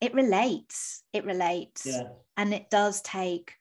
it 0.00 0.14
relates 0.14 1.02
it 1.12 1.24
relates 1.24 1.86
yeah. 1.86 2.04
and 2.36 2.54
it 2.54 2.70
does 2.70 3.02
take 3.02 3.52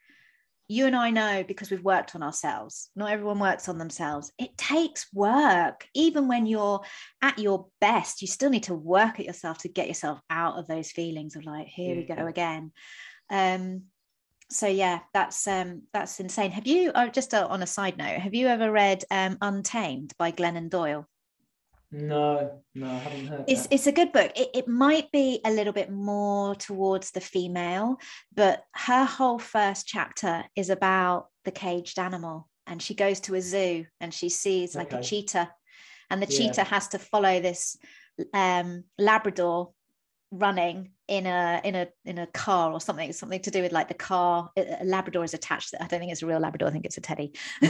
you 0.70 0.86
and 0.86 0.96
I 0.96 1.10
know 1.10 1.44
because 1.46 1.72
we've 1.72 1.84
worked 1.84 2.16
on 2.16 2.22
ourselves. 2.22 2.92
Not 2.96 3.12
everyone 3.12 3.40
works 3.40 3.68
on 3.68 3.80
themselves. 3.80 4.32
It 4.38 4.56
takes 4.56 5.12
work. 5.12 5.88
Even 5.96 6.28
when 6.28 6.46
you're 6.46 6.82
at 7.24 7.40
your 7.40 7.66
best, 7.82 8.22
you 8.22 8.28
still 8.28 8.52
need 8.52 8.64
to 8.64 8.76
work 8.76 9.20
at 9.20 9.26
yourself 9.26 9.58
to 9.60 9.68
get 9.68 9.88
yourself 9.88 10.22
out 10.30 10.58
of 10.58 10.68
those 10.68 10.92
feelings 10.92 11.36
of 11.36 11.44
like, 11.44 11.68
here 11.68 11.96
yeah. 11.96 12.02
we 12.02 12.16
go 12.16 12.28
again. 12.28 12.72
Um, 13.32 13.86
so 14.52 14.68
yeah, 14.68 15.00
that's 15.14 15.48
um, 15.48 15.84
that's 15.92 16.20
insane. 16.20 16.52
Have 16.52 16.68
you? 16.68 16.92
Uh, 16.94 17.08
just 17.08 17.34
uh, 17.34 17.48
on 17.50 17.62
a 17.62 17.68
side 17.68 17.98
note, 17.98 18.20
have 18.20 18.34
you 18.34 18.48
ever 18.48 18.72
read 18.72 19.04
um, 19.12 19.38
Untamed 19.42 20.14
by 20.18 20.32
Glennon 20.32 20.70
Doyle? 20.70 21.08
No, 21.92 22.62
no, 22.76 22.88
I 22.88 22.98
haven't 22.98 23.28
heard. 23.28 23.46
It's 23.48 23.64
that. 23.64 23.74
it's 23.74 23.88
a 23.88 23.92
good 23.92 24.12
book. 24.12 24.32
It, 24.36 24.50
it 24.54 24.68
might 24.68 25.12
be 25.12 25.42
a 25.44 25.52
little 25.52 25.74
bit 25.74 25.92
more 25.92 26.54
towards 26.54 27.12
the 27.12 27.22
female, 27.22 27.98
but 28.36 28.64
her 28.74 29.06
whole 29.06 29.40
first 29.40 29.88
chapter 29.88 30.44
is 30.56 30.70
about 30.70 31.28
the 31.46 31.52
caged 31.52 31.98
animal, 31.98 32.48
and 32.68 32.82
she 32.82 32.94
goes 32.94 33.20
to 33.22 33.36
a 33.36 33.42
zoo 33.42 33.86
and 34.00 34.14
she 34.14 34.30
sees 34.30 34.76
like 34.76 34.94
okay. 34.94 35.00
a 35.00 35.04
cheetah, 35.04 35.52
and 36.12 36.22
the 36.22 36.32
yeah. 36.32 36.38
cheetah 36.38 36.64
has 36.66 36.90
to 36.90 37.00
follow 37.00 37.40
this 37.40 37.76
um, 38.34 38.84
Labrador 39.00 39.72
running 40.32 40.92
in 41.10 41.26
a 41.26 41.60
in 41.64 41.74
a 41.74 41.88
in 42.06 42.20
a 42.20 42.28
car 42.28 42.72
or 42.72 42.80
something 42.80 43.12
something 43.12 43.42
to 43.42 43.50
do 43.50 43.64
with 43.64 43.72
like 43.72 43.88
the 43.88 43.96
car 43.96 44.52
a 44.56 44.86
labrador 44.86 45.24
is 45.24 45.34
attached 45.34 45.74
i 45.82 45.88
don't 45.88 46.00
think 46.00 46.12
it's 46.12 46.22
a 46.22 46.26
real 46.26 46.40
labrador 46.40 46.68
i 46.68 46.72
think 46.72 46.86
it's 46.86 46.98
a 46.98 47.02
teddy 47.02 47.34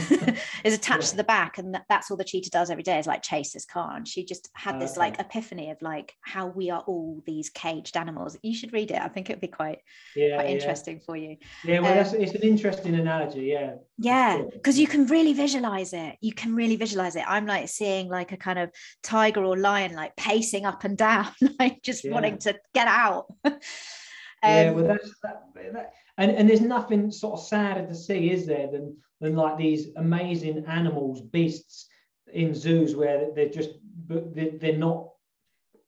is 0.62 0.74
attached 0.74 1.04
yeah. 1.04 1.10
to 1.10 1.16
the 1.16 1.24
back 1.24 1.56
and 1.56 1.80
that's 1.88 2.10
all 2.10 2.18
the 2.18 2.24
cheetah 2.24 2.50
does 2.50 2.70
every 2.70 2.82
day 2.82 2.98
is 2.98 3.06
like 3.06 3.22
chase 3.22 3.54
this 3.54 3.64
car 3.64 3.96
and 3.96 4.06
she 4.06 4.26
just 4.26 4.50
had 4.54 4.78
this 4.78 4.92
okay. 4.92 5.00
like 5.00 5.18
epiphany 5.18 5.70
of 5.70 5.80
like 5.80 6.12
how 6.20 6.48
we 6.48 6.68
are 6.68 6.82
all 6.86 7.22
these 7.24 7.48
caged 7.48 7.96
animals 7.96 8.36
you 8.42 8.54
should 8.54 8.74
read 8.74 8.90
it 8.90 9.00
i 9.00 9.08
think 9.08 9.30
it 9.30 9.32
would 9.32 9.40
be 9.40 9.48
quite 9.48 9.78
yeah, 10.14 10.34
quite 10.34 10.50
interesting 10.50 10.96
yeah. 10.96 11.04
for 11.06 11.16
you 11.16 11.36
yeah 11.64 11.80
well 11.80 11.92
um, 11.92 11.96
that's 11.96 12.12
it's 12.12 12.34
an 12.34 12.42
interesting 12.42 12.94
analogy 12.94 13.46
yeah 13.46 13.72
yeah 13.96 14.42
because 14.52 14.78
you 14.78 14.86
can 14.86 15.06
really 15.06 15.32
visualize 15.32 15.94
it 15.94 16.16
you 16.20 16.34
can 16.34 16.54
really 16.54 16.76
visualize 16.76 17.16
it 17.16 17.24
i'm 17.26 17.46
like 17.46 17.70
seeing 17.70 18.06
like 18.08 18.32
a 18.32 18.36
kind 18.36 18.58
of 18.58 18.70
tiger 19.02 19.42
or 19.42 19.56
lion 19.56 19.94
like 19.94 20.14
pacing 20.16 20.66
up 20.66 20.84
and 20.84 20.98
down 20.98 21.30
like 21.58 21.80
just 21.82 22.08
wanting 22.10 22.36
to 22.36 22.54
get 22.74 22.86
out 22.86 23.29
yeah, 23.44 24.70
um, 24.70 24.74
well, 24.74 24.84
that's 24.84 25.12
that, 25.22 25.44
that, 25.72 25.92
and 26.18 26.30
and 26.30 26.48
there's 26.48 26.60
nothing 26.60 27.10
sort 27.10 27.38
of 27.38 27.46
sadder 27.46 27.86
to 27.86 27.94
see, 27.94 28.30
is 28.30 28.46
there, 28.46 28.70
than 28.70 28.96
than 29.20 29.36
like 29.36 29.58
these 29.58 29.88
amazing 29.96 30.64
animals, 30.66 31.20
beasts 31.20 31.86
in 32.32 32.54
zoos 32.54 32.94
where 32.94 33.30
they're 33.34 33.48
just 33.48 33.70
they're 34.08 34.76
not 34.76 35.08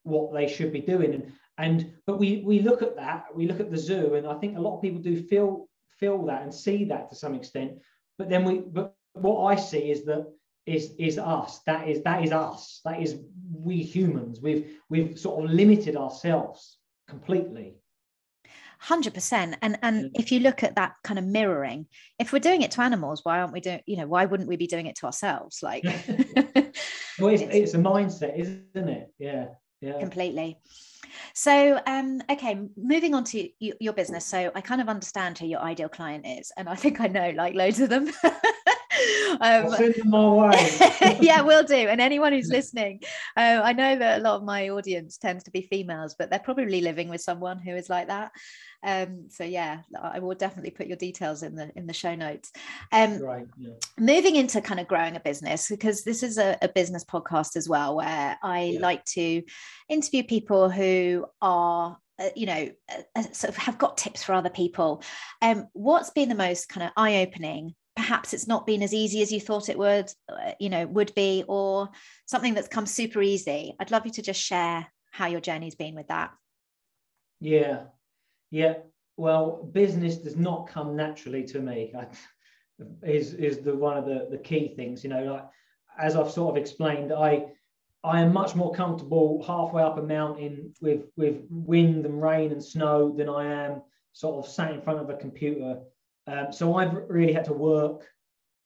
what 0.03 0.33
they 0.33 0.49
should 0.49 0.73
be 0.73 0.81
doing. 0.81 1.15
And 1.15 1.33
and 1.59 1.93
but 2.07 2.19
we 2.19 2.43
we 2.45 2.61
look 2.61 2.83
at 2.83 2.97
that 2.97 3.27
we 3.35 3.47
look 3.47 3.61
at 3.61 3.71
the 3.71 3.77
zoo 3.77 4.15
and 4.15 4.27
i 4.27 4.35
think 4.35 4.57
a 4.57 4.61
lot 4.61 4.75
of 4.75 4.83
people 4.83 5.01
do 5.01 5.23
feel 5.23 5.69
feel 5.99 6.25
that 6.25 6.43
and 6.43 6.53
see 6.53 6.85
that 6.85 7.09
to 7.11 7.15
some 7.17 7.35
extent. 7.35 7.79
But 8.19 8.29
then 8.29 8.45
we 8.45 8.61
but 8.61 8.95
what 9.13 9.45
i 9.45 9.57
see 9.57 9.91
is 9.91 10.05
that 10.07 10.27
is 10.67 10.95
is 10.99 11.19
us. 11.19 11.61
That 11.67 11.89
is 11.89 12.03
that 12.03 12.25
is 12.25 12.33
us. 12.33 12.81
That 12.85 13.01
is 13.01 13.21
we 13.53 13.83
humans. 13.83 14.41
We've 14.41 14.79
we've 14.89 15.19
sort 15.19 15.45
of 15.45 15.51
limited 15.51 15.97
ourselves 15.97 16.79
completely. 17.13 17.75
100% 18.89 19.57
and 19.63 19.79
and 19.83 20.11
if 20.15 20.33
you 20.33 20.41
look 20.41 20.65
at 20.65 20.75
that 20.75 20.95
kind 21.05 21.17
of 21.17 21.25
mirroring 21.25 21.87
if 22.19 22.33
we're 22.33 22.41
doing 22.41 22.63
it 22.63 22.73
to 22.73 22.81
animals 22.81 23.21
why 23.23 23.39
aren't 23.39 23.53
we 23.53 23.61
doing 23.61 23.81
you 23.87 23.97
know 23.97 24.09
why 24.09 24.25
wouldn't 24.25 24.49
we 24.49 24.57
be 24.57 24.67
doing 24.67 24.87
it 24.87 24.97
to 24.97 25.07
ourselves? 25.07 25.63
Like 25.63 25.85
well 27.21 27.33
it's, 27.33 27.43
it's 27.43 27.75
a 27.75 27.79
mindset 27.79 28.37
isn't 28.37 28.89
it? 28.89 29.13
Yeah 29.19 29.47
yeah. 29.81 29.99
Completely. 29.99 30.59
So 31.35 31.81
um 31.87 32.23
okay 32.29 32.61
moving 32.77 33.15
on 33.15 33.25
to 33.25 33.49
your 33.61 33.93
business. 33.93 34.27
So 34.27 34.51
i 34.57 34.61
kind 34.61 34.81
of 34.81 34.89
understand 34.89 35.39
who 35.39 35.47
your 35.47 35.61
ideal 35.61 35.89
client 35.89 36.27
is 36.27 36.51
and 36.57 36.69
i 36.69 36.75
think 36.75 37.01
i 37.01 37.07
know 37.07 37.31
like 37.37 37.55
loads 37.55 37.79
of 37.79 37.89
them 37.89 38.11
um, 39.41 39.75
yeah, 41.21 41.41
we'll 41.43 41.65
do. 41.65 41.75
And 41.75 42.01
anyone 42.01 42.33
who's 42.33 42.49
listening, 42.49 43.01
uh, 43.37 43.61
I 43.63 43.73
know 43.73 43.97
that 43.97 44.21
a 44.21 44.23
lot 44.23 44.37
of 44.37 44.45
my 44.45 44.71
audience 44.71 45.19
tends 45.19 45.45
to 45.45 45.51
be 45.51 45.63
females, 45.63 46.15
but 46.19 46.31
they're 46.31 46.39
probably 46.39 46.81
living 46.81 47.09
with 47.09 47.21
someone 47.21 47.59
who 47.59 47.75
is 47.75 47.89
like 47.89 48.09
that. 48.09 48.33
Um, 48.85 49.27
so 49.29 49.45
yeah, 49.45 49.83
I 50.01 50.19
will 50.19 50.35
definitely 50.35 50.73
put 50.73 50.89
your 50.89 50.97
details 50.97 51.43
in 51.43 51.55
the 51.55 51.71
in 51.77 51.87
the 51.87 51.93
show 51.93 52.15
notes. 52.15 52.51
Um, 52.91 53.19
right. 53.21 53.47
Yeah. 53.57 53.75
Moving 53.99 54.37
into 54.37 54.61
kind 54.61 54.81
of 54.81 54.89
growing 54.89 55.15
a 55.15 55.21
business 55.21 55.69
because 55.69 56.03
this 56.03 56.23
is 56.23 56.39
a, 56.39 56.59
a 56.63 56.69
business 56.69 57.05
podcast 57.05 57.57
as 57.57 57.69
well, 57.69 57.97
where 57.97 58.37
I 58.43 58.63
yeah. 58.63 58.81
like 58.81 59.05
to 59.07 59.43
interview 59.89 60.25
people 60.25 60.69
who 60.69 61.27
are 61.41 61.97
uh, 62.19 62.29
you 62.37 62.47
know, 62.47 62.69
uh, 62.91 63.03
uh, 63.17 63.23
sort 63.33 63.49
of 63.49 63.57
have 63.57 63.79
got 63.79 63.97
tips 63.97 64.23
for 64.23 64.35
other 64.35 64.51
people. 64.51 65.03
Um, 65.41 65.69
what's 65.73 66.11
been 66.11 66.29
the 66.29 66.35
most 66.35 66.69
kind 66.69 66.87
of 66.87 66.93
eye 66.97 67.23
opening 67.23 67.75
perhaps 67.97 68.33
it's 68.33 68.49
not 68.49 68.67
been 68.67 68.83
as 68.83 68.95
easy 68.95 69.23
as 69.23 69.31
you 69.31 69.41
thought 69.41 69.69
it 69.69 69.79
would 69.79 70.11
uh, 70.29 70.53
you 70.59 70.71
know 70.71 70.87
would 70.87 71.15
be 71.15 71.45
or 71.47 71.91
something 72.27 72.55
that's 72.55 72.69
come 72.69 72.87
super 72.87 73.21
easy 73.21 73.75
i'd 73.81 73.91
love 73.91 74.07
you 74.07 74.13
to 74.13 74.23
just 74.23 74.41
share 74.41 74.87
how 75.13 75.27
your 75.27 75.41
journey's 75.41 75.77
been 75.77 75.95
with 75.95 76.09
that. 76.09 76.33
Yeah. 77.39 77.85
Yeah. 78.51 78.75
Well 79.17 79.71
business 79.73 80.17
does 80.17 80.37
not 80.37 80.69
come 80.69 80.97
naturally 80.97 81.45
to 81.45 81.61
me. 81.61 81.93
I, 81.97 82.07
is 83.03 83.35
is 83.35 83.59
the 83.59 83.77
one 83.77 83.97
of 83.97 84.07
the 84.07 84.27
the 84.31 84.39
key 84.39 84.73
things 84.75 85.05
you 85.05 85.11
know 85.11 85.23
like 85.23 85.45
as 86.01 86.17
i've 86.17 86.33
sort 86.33 86.57
of 86.57 86.61
explained 86.61 87.13
i 87.13 87.45
i 88.03 88.21
am 88.21 88.33
much 88.33 88.57
more 88.57 88.75
comfortable 88.75 89.45
halfway 89.47 89.83
up 89.83 89.99
a 89.99 90.03
mountain 90.03 90.73
with 90.81 91.03
with 91.17 91.43
wind 91.51 92.05
and 92.07 92.21
rain 92.21 92.51
and 92.51 92.65
snow 92.65 93.15
than 93.17 93.29
i 93.29 93.45
am 93.45 93.83
sort 94.15 94.45
of 94.45 94.51
sat 94.51 94.73
in 94.73 94.81
front 94.81 94.99
of 94.99 95.11
a 95.11 95.17
computer 95.17 95.79
um, 96.27 96.53
so 96.53 96.77
I've 96.77 96.95
really 97.09 97.33
had 97.33 97.45
to 97.47 97.53
work 97.53 98.07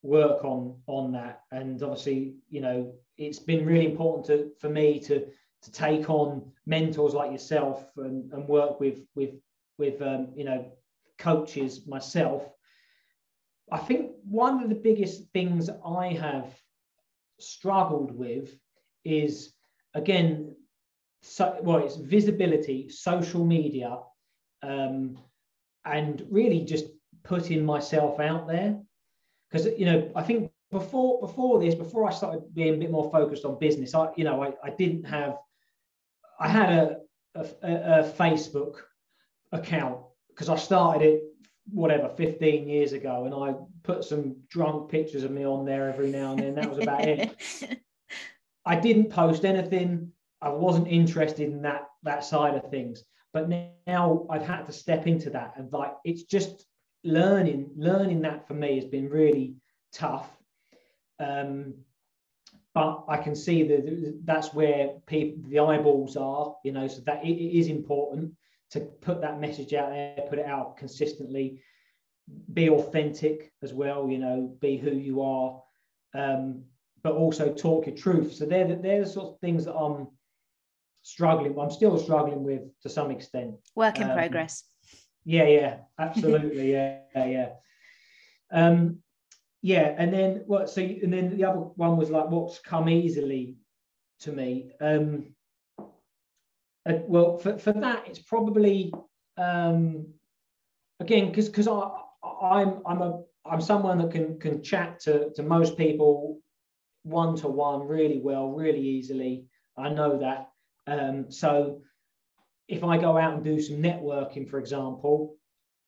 work 0.02 0.44
on 0.44 0.76
on 0.86 1.12
that, 1.12 1.42
and 1.50 1.82
obviously, 1.82 2.36
you 2.50 2.60
know, 2.60 2.92
it's 3.16 3.38
been 3.38 3.64
really 3.64 3.86
important 3.86 4.26
to 4.26 4.50
for 4.60 4.68
me 4.68 5.00
to 5.00 5.26
to 5.62 5.72
take 5.72 6.10
on 6.10 6.52
mentors 6.66 7.14
like 7.14 7.32
yourself 7.32 7.86
and, 7.96 8.30
and 8.32 8.46
work 8.48 8.78
with 8.78 9.00
with 9.14 9.34
with 9.78 10.00
um, 10.02 10.28
you 10.36 10.44
know 10.44 10.70
coaches 11.18 11.86
myself. 11.86 12.48
I 13.72 13.78
think 13.78 14.12
one 14.24 14.62
of 14.62 14.68
the 14.68 14.76
biggest 14.76 15.24
things 15.32 15.68
I 15.84 16.08
have 16.08 16.54
struggled 17.38 18.16
with 18.16 18.56
is 19.04 19.52
again 19.94 20.54
so 21.22 21.56
well 21.62 21.78
it's 21.78 21.96
visibility 21.96 22.88
social 22.88 23.44
media 23.44 23.98
um, 24.62 25.18
and 25.84 26.24
really 26.30 26.60
just 26.64 26.86
putting 27.26 27.64
myself 27.64 28.20
out 28.20 28.46
there. 28.46 28.78
Because 29.50 29.66
you 29.78 29.86
know 29.86 30.10
i 30.16 30.22
think 30.22 30.50
before 30.72 31.20
before 31.20 31.60
this 31.60 31.76
before 31.76 32.08
i 32.08 32.12
started 32.12 32.42
being 32.52 32.74
a 32.74 32.78
bit 32.78 32.90
more 32.90 33.08
focused 33.12 33.44
on 33.44 33.60
business 33.60 33.94
i 33.94 34.08
you 34.16 34.24
know 34.24 34.42
i, 34.42 34.52
I 34.62 34.70
didn't 34.70 35.04
have 35.04 35.38
i 36.40 36.48
had 36.48 36.68
a, 36.72 36.96
a, 37.36 37.42
a 37.62 38.12
facebook 38.18 38.74
account 39.52 40.00
because 40.30 40.48
i 40.48 40.56
started 40.56 41.02
it 41.06 41.22
whatever 41.70 42.08
15 42.08 42.68
years 42.68 42.92
ago 42.92 43.24
and 43.24 43.34
i 43.34 43.54
put 43.86 44.04
some 44.04 44.36
drunk 44.50 44.90
pictures 44.90 45.22
of 45.22 45.30
me 45.30 45.44
on 45.44 45.64
there 45.64 45.88
every 45.88 46.10
now 46.10 46.32
and 46.32 46.40
then. 46.40 46.54
That 46.56 46.68
was 46.68 46.78
about 46.78 47.02
it. 47.02 47.36
I 48.66 48.74
didn't 48.74 49.10
post 49.10 49.44
anything. 49.44 50.10
I 50.42 50.48
wasn't 50.48 50.88
interested 50.88 51.48
in 51.48 51.62
that 51.62 51.86
that 52.02 52.24
side 52.24 52.54
of 52.56 52.68
things. 52.70 53.04
But 53.32 53.48
now 53.86 54.26
i've 54.30 54.46
had 54.46 54.64
to 54.64 54.72
step 54.72 55.06
into 55.06 55.28
that 55.30 55.52
and 55.56 55.70
like 55.70 55.92
it's 56.04 56.22
just 56.22 56.64
learning 57.04 57.70
learning 57.76 58.22
that 58.22 58.46
for 58.46 58.54
me 58.54 58.76
has 58.76 58.84
been 58.84 59.08
really 59.08 59.56
tough. 59.92 60.28
Um, 61.18 61.74
but 62.74 63.04
I 63.08 63.16
can 63.16 63.34
see 63.34 63.62
that 63.62 64.20
that's 64.24 64.52
where 64.52 64.90
people 65.06 65.48
the 65.48 65.60
eyeballs 65.60 66.16
are 66.16 66.54
you 66.62 66.72
know 66.72 66.86
so 66.88 67.00
that 67.06 67.24
it, 67.24 67.30
it 67.30 67.58
is 67.58 67.68
important 67.68 68.32
to 68.70 68.80
put 68.80 69.20
that 69.22 69.40
message 69.40 69.72
out 69.72 69.90
there 69.90 70.16
put 70.28 70.38
it 70.38 70.46
out 70.46 70.76
consistently. 70.76 71.62
Be 72.52 72.68
authentic 72.68 73.52
as 73.62 73.72
well 73.72 74.08
you 74.08 74.18
know 74.18 74.56
be 74.60 74.76
who 74.76 74.90
you 74.90 75.22
are. 75.22 75.62
Um, 76.14 76.64
but 77.02 77.12
also 77.14 77.54
talk 77.54 77.86
your 77.86 77.94
truth. 77.94 78.34
So 78.34 78.46
they're 78.46 78.66
the, 78.66 78.74
they're 78.76 79.04
the 79.04 79.10
sort 79.10 79.34
of 79.34 79.40
things 79.40 79.66
that 79.66 79.74
I'm 79.74 80.08
struggling 81.02 81.56
I'm 81.58 81.70
still 81.70 81.96
struggling 81.98 82.42
with 82.42 82.62
to 82.82 82.88
some 82.88 83.12
extent. 83.12 83.54
Work 83.76 83.98
in 83.98 84.10
um, 84.10 84.16
progress 84.16 84.64
yeah, 85.26 85.48
yeah, 85.48 85.76
absolutely, 85.98 86.72
yeah, 86.72 87.00
yeah. 87.14 87.48
Um, 88.52 88.98
yeah, 89.60 89.94
and 89.98 90.12
then 90.12 90.44
what? 90.46 90.70
So, 90.70 90.80
and 90.80 91.12
then 91.12 91.36
the 91.36 91.44
other 91.44 91.58
one 91.58 91.96
was 91.96 92.10
like, 92.10 92.30
what's 92.30 92.60
come 92.60 92.88
easily 92.88 93.56
to 94.20 94.32
me? 94.32 94.70
Um, 94.80 95.34
uh, 96.88 97.00
well, 97.08 97.38
for, 97.38 97.58
for 97.58 97.72
that, 97.72 98.04
it's 98.06 98.20
probably 98.20 98.94
um, 99.36 100.06
again 101.00 101.28
because 101.28 101.48
because 101.48 101.66
I 101.66 101.90
I'm 102.40 102.80
I'm 102.86 103.02
a 103.02 103.22
I'm 103.44 103.60
someone 103.60 103.98
that 103.98 104.12
can 104.12 104.38
can 104.38 104.62
chat 104.62 105.00
to 105.00 105.30
to 105.34 105.42
most 105.42 105.76
people 105.76 106.38
one 107.02 107.34
to 107.36 107.48
one 107.48 107.82
really 107.82 108.20
well, 108.20 108.50
really 108.52 108.80
easily. 108.80 109.46
I 109.76 109.88
know 109.88 110.18
that. 110.18 110.50
Um, 110.86 111.30
so 111.32 111.82
if 112.68 112.82
I 112.84 112.98
go 112.98 113.16
out 113.16 113.34
and 113.34 113.44
do 113.44 113.60
some 113.60 113.76
networking, 113.76 114.48
for 114.48 114.58
example, 114.58 115.36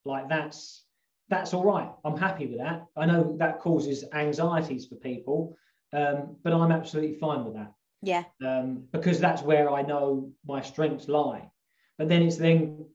like 0.04 0.28
that's 0.28 0.84
that's 1.28 1.52
all 1.52 1.64
right. 1.64 1.90
I'm 2.04 2.16
happy 2.16 2.46
with 2.46 2.58
that. 2.58 2.86
I 2.96 3.06
know 3.06 3.36
that 3.38 3.60
causes 3.60 4.04
anxieties 4.12 4.86
for 4.86 4.94
people, 4.96 5.56
um, 5.92 6.36
but 6.42 6.52
I'm 6.52 6.72
absolutely 6.72 7.18
fine 7.18 7.44
with 7.44 7.54
that. 7.54 7.72
Yeah. 8.02 8.24
Um, 8.44 8.84
because 8.92 9.20
that's 9.20 9.42
where 9.42 9.70
I 9.70 9.82
know 9.82 10.32
my 10.46 10.62
strengths 10.62 11.08
lie. 11.08 11.50
But 11.98 12.08
then 12.08 12.22
it's 12.22 12.36
then 12.36 12.86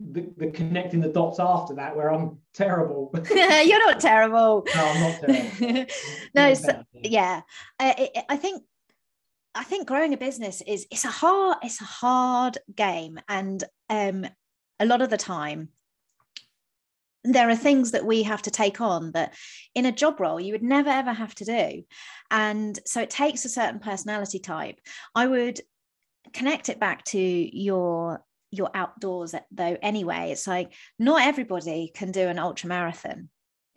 the, 0.00 0.28
the 0.36 0.50
connecting 0.50 1.00
the 1.00 1.08
dots 1.08 1.40
after 1.40 1.74
that 1.74 1.96
where 1.96 2.12
I'm 2.12 2.38
terrible. 2.54 3.10
You're 3.30 3.86
not 3.86 4.00
terrible. 4.00 4.66
no, 4.74 4.84
I'm 4.84 5.00
not 5.00 5.20
terrible. 5.20 5.86
no, 6.34 6.54
so, 6.54 6.82
yeah. 6.92 7.42
I, 7.78 8.10
I 8.28 8.36
think 8.36 8.62
I 9.58 9.64
think 9.64 9.88
growing 9.88 10.14
a 10.14 10.16
business 10.16 10.62
is 10.68 10.86
it's 10.88 11.04
a 11.04 11.08
hard 11.08 11.58
it's 11.64 11.80
a 11.80 11.84
hard 11.84 12.58
game, 12.76 13.18
and 13.28 13.62
um, 13.90 14.24
a 14.78 14.86
lot 14.86 15.02
of 15.02 15.10
the 15.10 15.16
time 15.16 15.70
there 17.24 17.50
are 17.50 17.56
things 17.56 17.90
that 17.90 18.06
we 18.06 18.22
have 18.22 18.40
to 18.42 18.52
take 18.52 18.80
on 18.80 19.10
that 19.12 19.34
in 19.74 19.84
a 19.84 19.92
job 19.92 20.20
role 20.20 20.38
you 20.40 20.52
would 20.52 20.62
never 20.62 20.90
ever 20.90 21.12
have 21.12 21.34
to 21.34 21.44
do, 21.44 21.82
and 22.30 22.78
so 22.86 23.00
it 23.00 23.10
takes 23.10 23.44
a 23.44 23.48
certain 23.48 23.80
personality 23.80 24.38
type. 24.38 24.80
I 25.16 25.26
would 25.26 25.60
connect 26.32 26.68
it 26.68 26.78
back 26.78 27.04
to 27.06 27.18
your 27.18 28.22
your 28.52 28.70
outdoors 28.74 29.34
though 29.50 29.76
anyway. 29.82 30.30
It's 30.30 30.46
like 30.46 30.72
not 31.00 31.22
everybody 31.22 31.90
can 31.92 32.12
do 32.12 32.28
an 32.28 32.38
ultra 32.38 32.68
marathon 32.68 33.28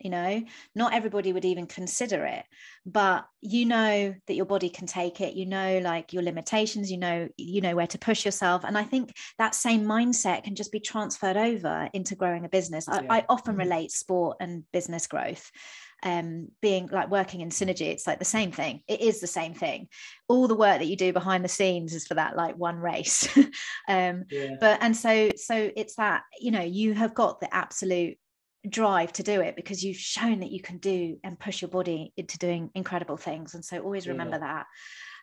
you 0.04 0.10
know? 0.10 0.42
Not 0.74 0.94
everybody 0.94 1.32
would 1.32 1.44
even 1.44 1.66
consider 1.66 2.24
it 2.24 2.44
but 2.84 3.26
you 3.40 3.64
know 3.64 4.14
that 4.26 4.34
your 4.34 4.44
body 4.44 4.68
can 4.68 4.86
take 4.86 5.20
it. 5.20 5.34
You 5.34 5.46
know 5.46 5.78
like 5.78 6.12
your 6.12 6.22
limitations 6.22 6.90
you 6.90 6.98
know 6.98 7.28
you 7.36 7.60
know 7.60 7.76
where 7.76 7.86
to 7.86 7.98
push 7.98 8.24
yourself. 8.24 8.64
And 8.64 8.76
i 8.76 8.84
think 8.84 9.14
that 9.38 9.54
same 9.54 9.84
mindset 9.84 10.44
can 10.44 10.54
just 10.54 10.72
be 10.72 10.80
transferred 10.80 11.36
over 11.36 11.88
into 11.92 12.16
growing 12.16 12.44
a 12.44 12.48
business. 12.48 12.88
I, 12.88 13.06
I 13.08 13.24
often 13.28 13.54
mm-hmm. 13.54 13.62
relate 13.62 13.92
sport 13.92 14.38
and 14.40 14.64
business 14.72 15.06
growth 15.06 15.50
um, 16.02 16.48
being 16.60 16.88
like 16.90 17.10
working 17.10 17.40
in 17.40 17.50
synergy. 17.50 17.86
It's 17.86 18.06
like 18.06 18.18
the 18.18 18.24
same 18.24 18.50
thing. 18.50 18.82
It 18.88 19.00
is 19.00 19.20
the 19.20 19.26
same 19.26 19.54
thing. 19.54 19.88
All 20.28 20.48
the 20.48 20.56
work 20.56 20.78
that 20.78 20.86
you 20.86 20.96
do 20.96 21.12
behind 21.12 21.44
the 21.44 21.48
scenes 21.48 21.94
is 21.94 22.06
for 22.06 22.14
that 22.14 22.36
like 22.36 22.56
one 22.56 22.76
race. 22.76 23.28
Um, 23.88 24.24
yeah. 24.30 24.54
but 24.60 24.78
and 24.80 24.96
so 24.96 25.30
so 25.36 25.70
it's 25.76 25.96
that 25.96 26.22
you 26.40 26.52
know 26.52 26.62
you 26.62 26.94
have 26.94 27.14
got 27.14 27.40
the 27.40 27.52
absolute 27.52 28.16
drive 28.68 29.12
to 29.12 29.22
do 29.22 29.40
it 29.40 29.56
because 29.56 29.82
you've 29.82 29.96
shown 29.96 30.40
that 30.40 30.52
you 30.52 30.60
can 30.60 30.78
do 30.78 31.18
and 31.24 31.38
push 31.38 31.62
your 31.62 31.68
body 31.68 32.12
into 32.16 32.38
doing 32.38 32.70
incredible 32.74 33.16
things 33.16 33.54
and 33.54 33.64
so 33.64 33.78
always 33.78 34.06
remember 34.06 34.38
yeah. 34.40 34.64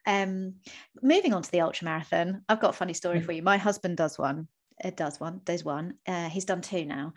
that. 0.06 0.24
Um 0.24 0.56
moving 1.02 1.34
on 1.34 1.42
to 1.42 1.52
the 1.52 1.62
ultra 1.62 1.86
marathon 1.86 2.44
i've 2.50 2.62
got 2.62 2.72
a 2.72 2.78
funny 2.78 2.94
story 2.94 3.22
for 3.22 3.32
you. 3.32 3.42
My 3.42 3.58
husband 3.58 3.98
does 3.98 4.18
one 4.18 4.48
it 4.82 4.96
does 4.96 5.20
one 5.20 5.42
does 5.44 5.64
one. 5.64 5.96
Uh, 6.08 6.30
he's 6.30 6.46
done 6.46 6.62
two 6.62 6.86
now. 6.86 7.14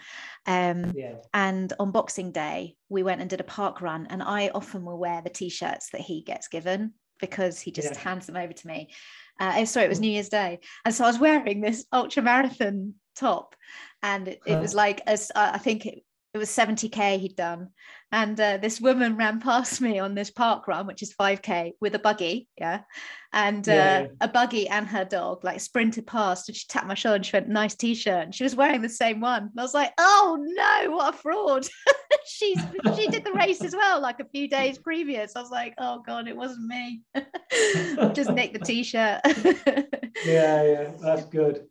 Um 0.47 0.93
yeah. 0.95 1.15
and 1.35 1.73
on 1.79 1.91
boxing 1.91 2.31
day 2.31 2.77
we 2.89 3.03
went 3.03 3.21
and 3.21 3.31
did 3.31 3.41
a 3.41 3.45
park 3.45 3.81
run 3.81 4.07
and 4.11 4.23
i 4.23 4.51
often 4.55 4.85
will 4.85 4.99
wear 4.99 5.23
the 5.23 5.31
t-shirts 5.31 5.91
that 5.91 6.01
he 6.01 6.23
gets 6.23 6.49
given 6.49 6.93
because 7.21 7.61
he 7.61 7.71
just 7.71 7.95
yeah. 7.95 8.01
hands 8.01 8.27
them 8.27 8.37
over 8.37 8.53
to 8.53 8.67
me. 8.67 8.91
Uh, 9.39 9.55
oh, 9.59 9.65
sorry 9.65 9.87
it 9.87 9.89
was 9.89 10.01
new 10.01 10.11
year's 10.11 10.29
day. 10.29 10.61
And 10.85 10.95
so 10.95 11.05
i 11.05 11.09
was 11.09 11.19
wearing 11.19 11.61
this 11.61 11.85
ultra 11.93 12.23
marathon 12.23 12.95
top 13.17 13.57
and 14.03 14.29
it, 14.29 14.41
it 14.47 14.59
was 14.59 14.75
like 14.75 15.03
as 15.07 15.31
i 15.37 15.59
think 15.59 15.85
it, 15.87 16.03
it 16.35 16.39
was 16.39 16.49
70k 16.49 17.19
he'd 17.19 17.37
done. 17.37 17.69
And 18.11 18.39
uh, 18.39 18.59
this 18.59 18.81
woman 18.81 19.17
ran 19.17 19.41
past 19.41 19.81
me 19.81 19.99
on 19.99 20.15
this 20.15 20.31
park 20.31 20.69
run 20.69 20.87
which 20.87 21.03
is 21.03 21.15
5k 21.15 21.73
with 21.81 21.95
a 21.95 21.99
buggy 21.99 22.49
yeah? 22.59 22.81
And 23.33 23.67
uh, 23.69 23.73
yeah. 23.73 24.07
a 24.21 24.29
buggy 24.29 24.69
and 24.69 24.87
her 24.87 25.05
dog 25.05 25.45
like 25.45 25.61
sprinted 25.61 26.07
past 26.07 26.49
and 26.49 26.57
she 26.57 26.67
tapped 26.69 26.87
my 26.87 26.95
shoulder 26.95 27.17
and 27.17 27.27
she 27.27 27.37
went 27.37 27.49
nice 27.49 27.75
t-shirt. 27.75 28.25
And 28.25 28.35
she 28.35 28.45
was 28.45 28.57
wearing 28.57 28.83
the 28.83 28.89
same 28.89 29.21
one. 29.21 29.43
And 29.43 29.53
i 29.59 29.63
was 29.63 29.75
like 29.75 29.93
oh 29.99 30.39
no 30.41 30.91
what 30.97 31.15
a 31.15 31.19
fraud 31.19 31.67
she's 32.27 32.59
she 32.97 33.09
did 33.09 33.25
the 33.25 33.33
race 33.33 33.63
as 33.63 33.75
well 33.75 34.01
like 34.01 34.21
a 34.21 34.25
few 34.25 34.49
days 34.49 34.79
previous. 34.79 35.37
I 35.37 35.41
was 35.41 35.51
like 35.51 35.75
oh 35.79 36.03
god 36.07 36.29
it 36.29 36.37
wasn't 36.37 36.67
me. 36.67 37.03
Just 38.13 38.31
nicked 38.31 38.55
the 38.55 38.65
t-shirt. 38.65 39.21
Yeah 40.27 40.63
yeah 40.63 40.93
that's 41.01 41.25
good. 41.25 41.67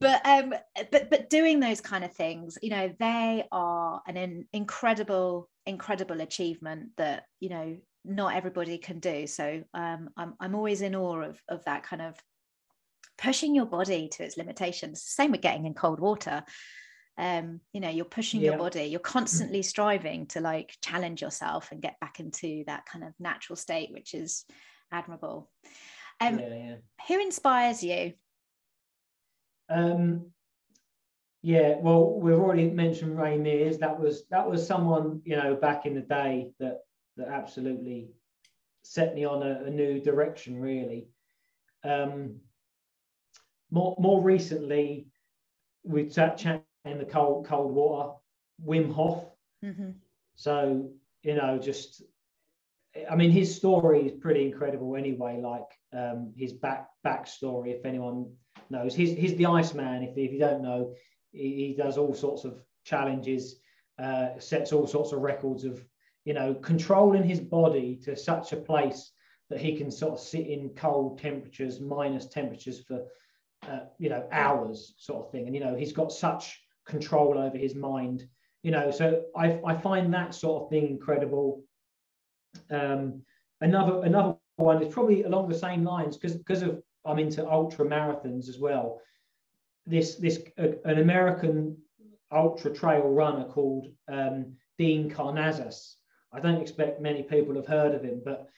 But 0.00 0.26
um 0.26 0.54
but 0.90 1.10
but 1.10 1.30
doing 1.30 1.60
those 1.60 1.80
kind 1.80 2.02
of 2.02 2.12
things 2.12 2.56
you 2.62 2.70
know 2.70 2.90
they 2.98 3.44
are 3.52 4.00
an 4.06 4.16
in, 4.16 4.46
incredible 4.52 5.48
incredible 5.66 6.20
achievement 6.22 6.90
that 6.96 7.24
you 7.38 7.50
know 7.50 7.76
not 8.04 8.34
everybody 8.34 8.78
can 8.78 8.98
do. 8.98 9.26
So 9.26 9.62
um 9.74 10.08
i'm, 10.16 10.34
I'm 10.40 10.54
always 10.54 10.80
in 10.80 10.96
awe 10.96 11.20
of, 11.20 11.40
of 11.48 11.64
that 11.66 11.82
kind 11.82 12.02
of 12.02 12.16
pushing 13.18 13.54
your 13.54 13.66
body 13.66 14.08
to 14.08 14.24
its 14.24 14.36
limitations. 14.36 15.02
Same 15.02 15.32
with 15.32 15.42
getting 15.42 15.66
in 15.66 15.74
cold 15.74 16.00
water 16.00 16.44
um 17.18 17.60
you 17.72 17.80
know 17.80 17.88
you're 17.90 18.04
pushing 18.04 18.40
yeah. 18.40 18.50
your 18.50 18.58
body 18.58 18.84
you're 18.84 19.00
constantly 19.00 19.60
striving 19.62 20.26
to 20.26 20.40
like 20.40 20.76
challenge 20.82 21.20
yourself 21.20 21.70
and 21.72 21.82
get 21.82 21.98
back 22.00 22.20
into 22.20 22.62
that 22.66 22.86
kind 22.86 23.04
of 23.04 23.12
natural 23.18 23.56
state 23.56 23.90
which 23.92 24.14
is 24.14 24.44
admirable. 24.92 25.50
Um 26.20 26.38
yeah, 26.38 26.48
yeah. 26.48 26.74
who 27.06 27.20
inspires 27.20 27.82
you? 27.82 28.14
Um 29.68 30.30
yeah 31.42 31.76
well 31.78 32.18
we've 32.18 32.34
already 32.34 32.70
mentioned 32.70 33.18
ray 33.18 33.36
mears 33.36 33.78
that 33.78 33.98
was 33.98 34.26
that 34.28 34.48
was 34.48 34.66
someone 34.66 35.20
you 35.24 35.36
know 35.36 35.54
back 35.54 35.86
in 35.86 35.94
the 35.94 36.00
day 36.00 36.50
that 36.58 36.78
that 37.16 37.28
absolutely 37.28 38.08
set 38.82 39.14
me 39.14 39.24
on 39.24 39.42
a, 39.42 39.64
a 39.64 39.70
new 39.70 40.00
direction 40.00 40.60
really. 40.60 41.08
Um 41.84 42.36
more 43.70 43.96
more 43.98 44.22
recently 44.22 45.08
sat 46.10 46.38
chat 46.38 46.64
in 46.88 46.98
the 46.98 47.04
cold 47.04 47.46
cold 47.46 47.72
water, 47.72 48.12
Wim 48.64 48.92
Hof. 48.92 49.24
Mm-hmm. 49.64 49.90
So 50.34 50.90
you 51.22 51.34
know, 51.34 51.58
just 51.58 52.02
I 53.10 53.14
mean, 53.14 53.30
his 53.30 53.54
story 53.54 54.06
is 54.06 54.12
pretty 54.12 54.46
incredible 54.46 54.96
anyway. 54.96 55.40
Like 55.40 55.66
um, 55.92 56.32
his 56.36 56.52
back 56.52 56.88
backstory, 57.06 57.74
if 57.74 57.84
anyone 57.84 58.32
knows, 58.70 58.94
he's 58.94 59.16
he's 59.16 59.36
the 59.36 59.46
Iceman. 59.46 60.02
If 60.02 60.16
if 60.16 60.32
you 60.32 60.38
don't 60.38 60.62
know, 60.62 60.94
he, 61.32 61.54
he 61.54 61.74
does 61.76 61.98
all 61.98 62.14
sorts 62.14 62.44
of 62.44 62.62
challenges, 62.84 63.56
uh, 63.98 64.38
sets 64.38 64.72
all 64.72 64.86
sorts 64.86 65.12
of 65.12 65.20
records 65.20 65.64
of 65.64 65.84
you 66.24 66.34
know 66.34 66.54
controlling 66.54 67.24
his 67.24 67.40
body 67.40 68.00
to 68.04 68.16
such 68.16 68.52
a 68.52 68.56
place 68.56 69.12
that 69.50 69.60
he 69.60 69.76
can 69.76 69.90
sort 69.90 70.12
of 70.12 70.20
sit 70.20 70.46
in 70.46 70.70
cold 70.70 71.18
temperatures, 71.18 71.80
minus 71.80 72.26
temperatures 72.26 72.80
for 72.80 73.04
uh, 73.68 73.80
you 73.98 74.08
know 74.08 74.26
hours, 74.32 74.94
sort 74.98 75.26
of 75.26 75.32
thing. 75.32 75.46
And 75.46 75.54
you 75.54 75.60
know 75.60 75.74
he's 75.74 75.92
got 75.92 76.12
such 76.12 76.62
control 76.88 77.38
over 77.38 77.56
his 77.56 77.74
mind 77.74 78.26
you 78.62 78.70
know 78.70 78.90
so 78.90 79.22
i, 79.36 79.60
I 79.64 79.74
find 79.74 80.12
that 80.12 80.34
sort 80.34 80.64
of 80.64 80.70
thing 80.70 80.88
incredible. 80.88 81.62
Um, 82.70 83.22
another 83.60 84.02
another 84.04 84.36
one 84.56 84.82
is 84.82 84.92
probably 84.92 85.22
along 85.22 85.48
the 85.48 85.58
same 85.58 85.84
lines 85.84 86.16
because 86.16 86.36
because 86.36 86.62
of 86.62 86.82
i'm 87.04 87.18
into 87.18 87.48
ultra 87.48 87.84
marathons 87.86 88.48
as 88.48 88.58
well. 88.58 89.00
This 89.86 90.16
this 90.16 90.40
uh, 90.58 90.72
an 90.84 90.98
american 90.98 91.76
ultra 92.32 92.72
trail 92.74 93.08
runner 93.08 93.44
called 93.44 93.88
um, 94.08 94.56
dean 94.76 95.10
karnazes 95.10 95.94
i 96.32 96.40
don't 96.40 96.60
expect 96.60 97.00
many 97.00 97.22
people 97.22 97.54
have 97.54 97.66
heard 97.66 97.94
of 97.94 98.02
him 98.02 98.20
but 98.22 98.48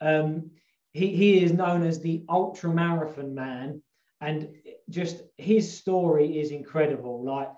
um, 0.00 0.50
he, 0.92 1.08
he 1.08 1.42
is 1.42 1.52
known 1.52 1.82
as 1.84 1.98
the 1.98 2.24
ultra 2.28 2.70
marathon 2.70 3.34
man 3.34 3.82
and 4.20 4.48
just 4.88 5.22
his 5.36 5.76
story 5.76 6.38
is 6.38 6.50
incredible. 6.50 7.24
Like 7.24 7.48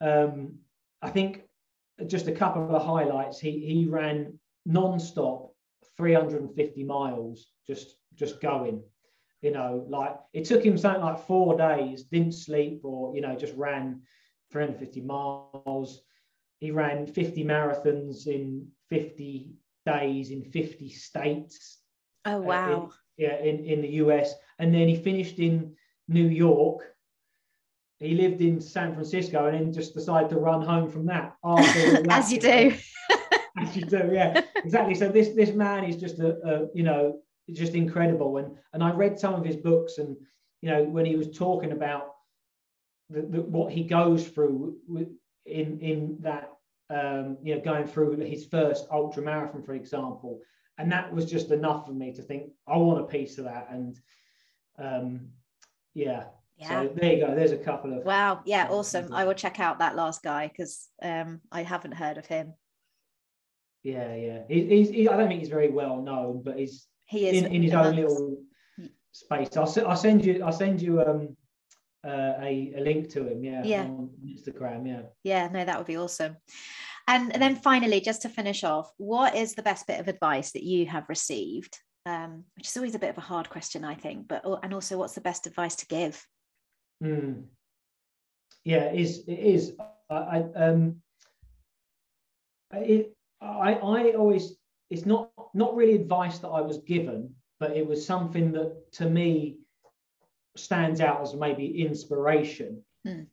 um, 0.00 0.58
I 1.02 1.10
think 1.10 1.42
just 2.06 2.28
a 2.28 2.32
couple 2.32 2.74
of 2.74 2.84
highlights. 2.84 3.38
He 3.38 3.60
he 3.60 3.86
ran 3.86 4.38
non-stop 4.64 5.52
350 5.96 6.84
miles, 6.84 7.48
just 7.66 7.96
just 8.14 8.40
going. 8.40 8.82
You 9.42 9.52
know, 9.52 9.86
like 9.88 10.16
it 10.32 10.44
took 10.44 10.64
him 10.64 10.76
something 10.76 11.02
like 11.02 11.26
four 11.26 11.56
days, 11.56 12.04
didn't 12.04 12.32
sleep, 12.32 12.80
or 12.84 13.14
you 13.14 13.20
know, 13.20 13.36
just 13.36 13.54
ran 13.54 14.02
350 14.50 15.00
miles. 15.02 16.02
He 16.58 16.70
ran 16.70 17.06
50 17.06 17.44
marathons 17.44 18.26
in 18.26 18.66
50 18.88 19.52
days 19.84 20.30
in 20.30 20.42
50 20.42 20.88
states. 20.90 21.78
Oh 22.24 22.40
wow! 22.40 22.56
Uh, 22.56 22.84
in, 22.84 22.90
yeah, 23.18 23.38
in 23.38 23.64
in 23.64 23.82
the 23.82 23.88
US, 24.04 24.34
and 24.58 24.74
then 24.74 24.88
he 24.88 24.96
finished 24.96 25.38
in 25.38 25.74
New 26.08 26.26
York 26.28 26.95
he 27.98 28.14
lived 28.14 28.40
in 28.40 28.60
San 28.60 28.92
Francisco 28.92 29.46
and 29.46 29.56
then 29.56 29.72
just 29.72 29.94
decided 29.94 30.28
to 30.30 30.36
run 30.36 30.62
home 30.62 30.90
from 30.90 31.06
that. 31.06 31.36
As 32.10 32.32
you 32.32 32.40
do. 32.40 32.74
As 33.58 33.74
you 33.74 33.82
do, 33.82 34.10
yeah, 34.12 34.42
exactly. 34.56 34.94
So 34.94 35.08
this 35.08 35.30
this 35.30 35.50
man 35.50 35.84
is 35.84 35.96
just 35.96 36.18
a, 36.18 36.36
a, 36.44 36.66
you 36.74 36.82
know 36.82 37.20
just 37.52 37.74
incredible. 37.74 38.36
And 38.36 38.56
and 38.74 38.82
I 38.82 38.90
read 38.90 39.18
some 39.18 39.34
of 39.34 39.44
his 39.44 39.56
books, 39.56 39.98
and 39.98 40.16
you 40.60 40.70
know 40.70 40.84
when 40.84 41.06
he 41.06 41.16
was 41.16 41.36
talking 41.36 41.72
about 41.72 42.12
the, 43.08 43.22
the, 43.22 43.42
what 43.42 43.72
he 43.72 43.84
goes 43.84 44.28
through 44.28 44.76
in 45.46 45.80
in 45.80 46.18
that 46.20 46.50
um, 46.90 47.38
you 47.42 47.54
know 47.54 47.60
going 47.62 47.86
through 47.86 48.18
his 48.18 48.44
first 48.44 48.86
ultra 48.90 49.22
marathon, 49.22 49.62
for 49.62 49.72
example, 49.72 50.40
and 50.76 50.92
that 50.92 51.12
was 51.12 51.30
just 51.30 51.50
enough 51.50 51.86
for 51.86 51.92
me 51.92 52.12
to 52.12 52.22
think 52.22 52.50
I 52.66 52.76
want 52.76 53.00
a 53.00 53.04
piece 53.04 53.38
of 53.38 53.44
that. 53.44 53.68
And 53.70 53.98
um, 54.78 55.28
yeah, 55.94 56.24
yeah. 56.56 56.68
So 56.82 56.92
there 56.94 57.12
you 57.12 57.26
go. 57.26 57.34
There's 57.34 57.52
a 57.52 57.58
couple 57.58 57.96
of. 57.96 58.04
Wow. 58.04 58.40
Yeah. 58.44 58.68
Awesome. 58.70 59.12
I 59.12 59.24
will 59.24 59.34
check 59.34 59.60
out 59.60 59.78
that 59.78 59.96
last 59.96 60.22
guy 60.22 60.48
because 60.48 60.88
um, 61.02 61.40
I 61.52 61.62
haven't 61.62 61.92
heard 61.92 62.18
of 62.18 62.26
him. 62.26 62.54
Yeah. 63.82 64.14
Yeah. 64.14 64.42
He, 64.48 64.66
he's, 64.66 64.88
he, 64.90 65.08
I 65.08 65.16
don't 65.16 65.28
think 65.28 65.40
he's 65.40 65.50
very 65.50 65.70
well 65.70 66.00
known, 66.00 66.42
but 66.42 66.58
he's 66.58 66.86
he 67.04 67.28
is 67.28 67.42
in, 67.42 67.52
in 67.52 67.62
his 67.62 67.74
own 67.74 67.96
little 67.96 68.38
space. 69.12 69.56
I'll, 69.56 69.72
I'll 69.86 69.96
send 69.96 70.24
you. 70.24 70.42
I'll 70.44 70.52
send 70.52 70.80
you 70.80 71.02
um, 71.02 71.36
uh, 72.06 72.34
a, 72.40 72.74
a 72.76 72.80
link 72.80 73.10
to 73.10 73.28
him. 73.28 73.44
Yeah. 73.44 73.62
Yeah. 73.64 73.82
On 73.82 74.10
Instagram. 74.26 74.86
Yeah. 74.86 75.02
Yeah. 75.24 75.48
No, 75.52 75.64
that 75.64 75.76
would 75.78 75.86
be 75.86 75.98
awesome. 75.98 76.36
And, 77.08 77.32
and 77.32 77.40
then 77.40 77.54
finally, 77.54 78.00
just 78.00 78.22
to 78.22 78.28
finish 78.28 78.64
off, 78.64 78.90
what 78.96 79.36
is 79.36 79.54
the 79.54 79.62
best 79.62 79.86
bit 79.86 80.00
of 80.00 80.08
advice 80.08 80.52
that 80.52 80.64
you 80.64 80.86
have 80.86 81.08
received? 81.08 81.78
Um, 82.04 82.44
which 82.56 82.68
is 82.68 82.76
always 82.76 82.94
a 82.94 83.00
bit 83.00 83.10
of 83.10 83.18
a 83.18 83.20
hard 83.20 83.48
question, 83.48 83.84
I 83.84 83.94
think. 83.94 84.26
But 84.26 84.44
and 84.62 84.72
also, 84.74 84.96
what's 84.96 85.14
the 85.14 85.20
best 85.20 85.46
advice 85.46 85.76
to 85.76 85.86
give? 85.86 86.24
Mm. 87.02 87.44
Yeah, 88.64 88.84
it 88.84 89.00
is. 89.00 89.24
It 89.28 89.38
is. 89.38 89.74
I, 90.10 90.14
I 90.14 90.38
um, 90.54 90.96
it, 92.72 93.16
I, 93.40 93.74
I 93.74 94.12
always. 94.12 94.56
It's 94.90 95.06
not 95.06 95.30
not 95.54 95.74
really 95.74 95.94
advice 95.94 96.38
that 96.38 96.48
I 96.48 96.60
was 96.60 96.78
given, 96.78 97.34
but 97.60 97.76
it 97.76 97.86
was 97.86 98.06
something 98.06 98.52
that 98.52 98.92
to 98.92 99.08
me 99.08 99.58
stands 100.56 101.00
out 101.00 101.20
as 101.22 101.34
maybe 101.34 101.82
inspiration. 101.82 102.82
Mm. 103.06 103.26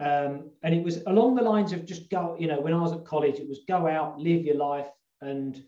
Um, 0.00 0.50
and 0.62 0.74
it 0.74 0.82
was 0.82 1.02
along 1.06 1.36
the 1.36 1.42
lines 1.42 1.72
of 1.72 1.84
just 1.84 2.10
go. 2.10 2.36
You 2.38 2.48
know, 2.48 2.60
when 2.60 2.74
I 2.74 2.80
was 2.80 2.92
at 2.92 3.04
college, 3.04 3.36
it 3.36 3.48
was 3.48 3.60
go 3.68 3.86
out, 3.86 4.18
live 4.18 4.44
your 4.44 4.56
life, 4.56 4.88
and 5.20 5.62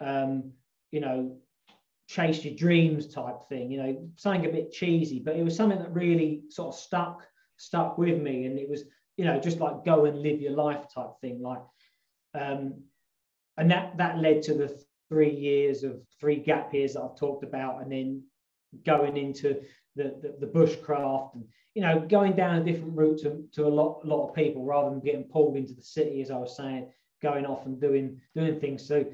um, 0.00 0.52
you 0.92 1.00
know, 1.00 1.36
chase 2.10 2.44
your 2.44 2.54
dreams 2.54 3.06
type 3.06 3.40
thing, 3.48 3.70
you 3.70 3.80
know, 3.80 4.10
something 4.16 4.44
a 4.44 4.52
bit 4.52 4.72
cheesy, 4.72 5.20
but 5.20 5.36
it 5.36 5.44
was 5.44 5.54
something 5.54 5.78
that 5.78 5.94
really 5.94 6.42
sort 6.48 6.74
of 6.74 6.80
stuck 6.80 7.22
stuck 7.56 7.98
with 7.98 8.20
me. 8.20 8.46
And 8.46 8.58
it 8.58 8.68
was, 8.68 8.82
you 9.16 9.24
know, 9.24 9.38
just 9.38 9.60
like 9.60 9.84
go 9.84 10.06
and 10.06 10.20
live 10.20 10.40
your 10.40 10.52
life 10.52 10.86
type 10.92 11.12
thing. 11.20 11.40
Like 11.40 11.62
um, 12.34 12.74
and 13.56 13.70
that 13.70 13.96
that 13.98 14.18
led 14.18 14.42
to 14.42 14.54
the 14.54 14.82
three 15.08 15.30
years 15.30 15.84
of 15.84 16.00
three 16.18 16.36
gap 16.36 16.74
years 16.74 16.94
that 16.94 17.02
I've 17.02 17.16
talked 17.16 17.44
about, 17.44 17.80
and 17.80 17.92
then 17.92 18.24
going 18.84 19.16
into 19.16 19.60
the, 19.94 20.16
the, 20.20 20.46
the 20.46 20.52
bushcraft 20.52 21.34
and 21.34 21.44
you 21.74 21.82
know 21.82 22.00
going 22.08 22.34
down 22.34 22.56
a 22.56 22.64
different 22.64 22.96
route 22.96 23.18
to, 23.20 23.44
to 23.52 23.66
a 23.66 23.68
lot 23.68 24.00
a 24.04 24.06
lot 24.06 24.28
of 24.28 24.34
people 24.34 24.64
rather 24.64 24.90
than 24.90 25.00
getting 25.00 25.24
pulled 25.24 25.56
into 25.56 25.74
the 25.74 25.82
city 25.82 26.22
as 26.22 26.30
I 26.30 26.36
was 26.36 26.56
saying 26.56 26.88
going 27.20 27.44
off 27.44 27.66
and 27.66 27.80
doing 27.80 28.20
doing 28.36 28.60
things 28.60 28.86
so 28.86 29.04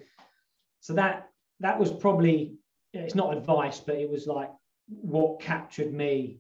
so 0.80 0.92
that 0.92 1.30
that 1.61 1.78
was 1.78 1.90
probably 1.90 2.59
it's 2.92 3.14
not 3.14 3.37
advice 3.37 3.81
but 3.81 3.96
it 3.96 4.11
was 4.11 4.27
like 4.27 4.51
what 4.88 5.40
captured 5.40 5.92
me 5.92 6.38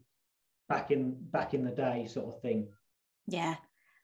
back 0.68 0.90
in 0.90 1.14
back 1.30 1.54
in 1.54 1.64
the 1.64 1.70
day 1.70 2.06
sort 2.06 2.34
of 2.34 2.40
thing 2.40 2.68
yeah 3.26 3.56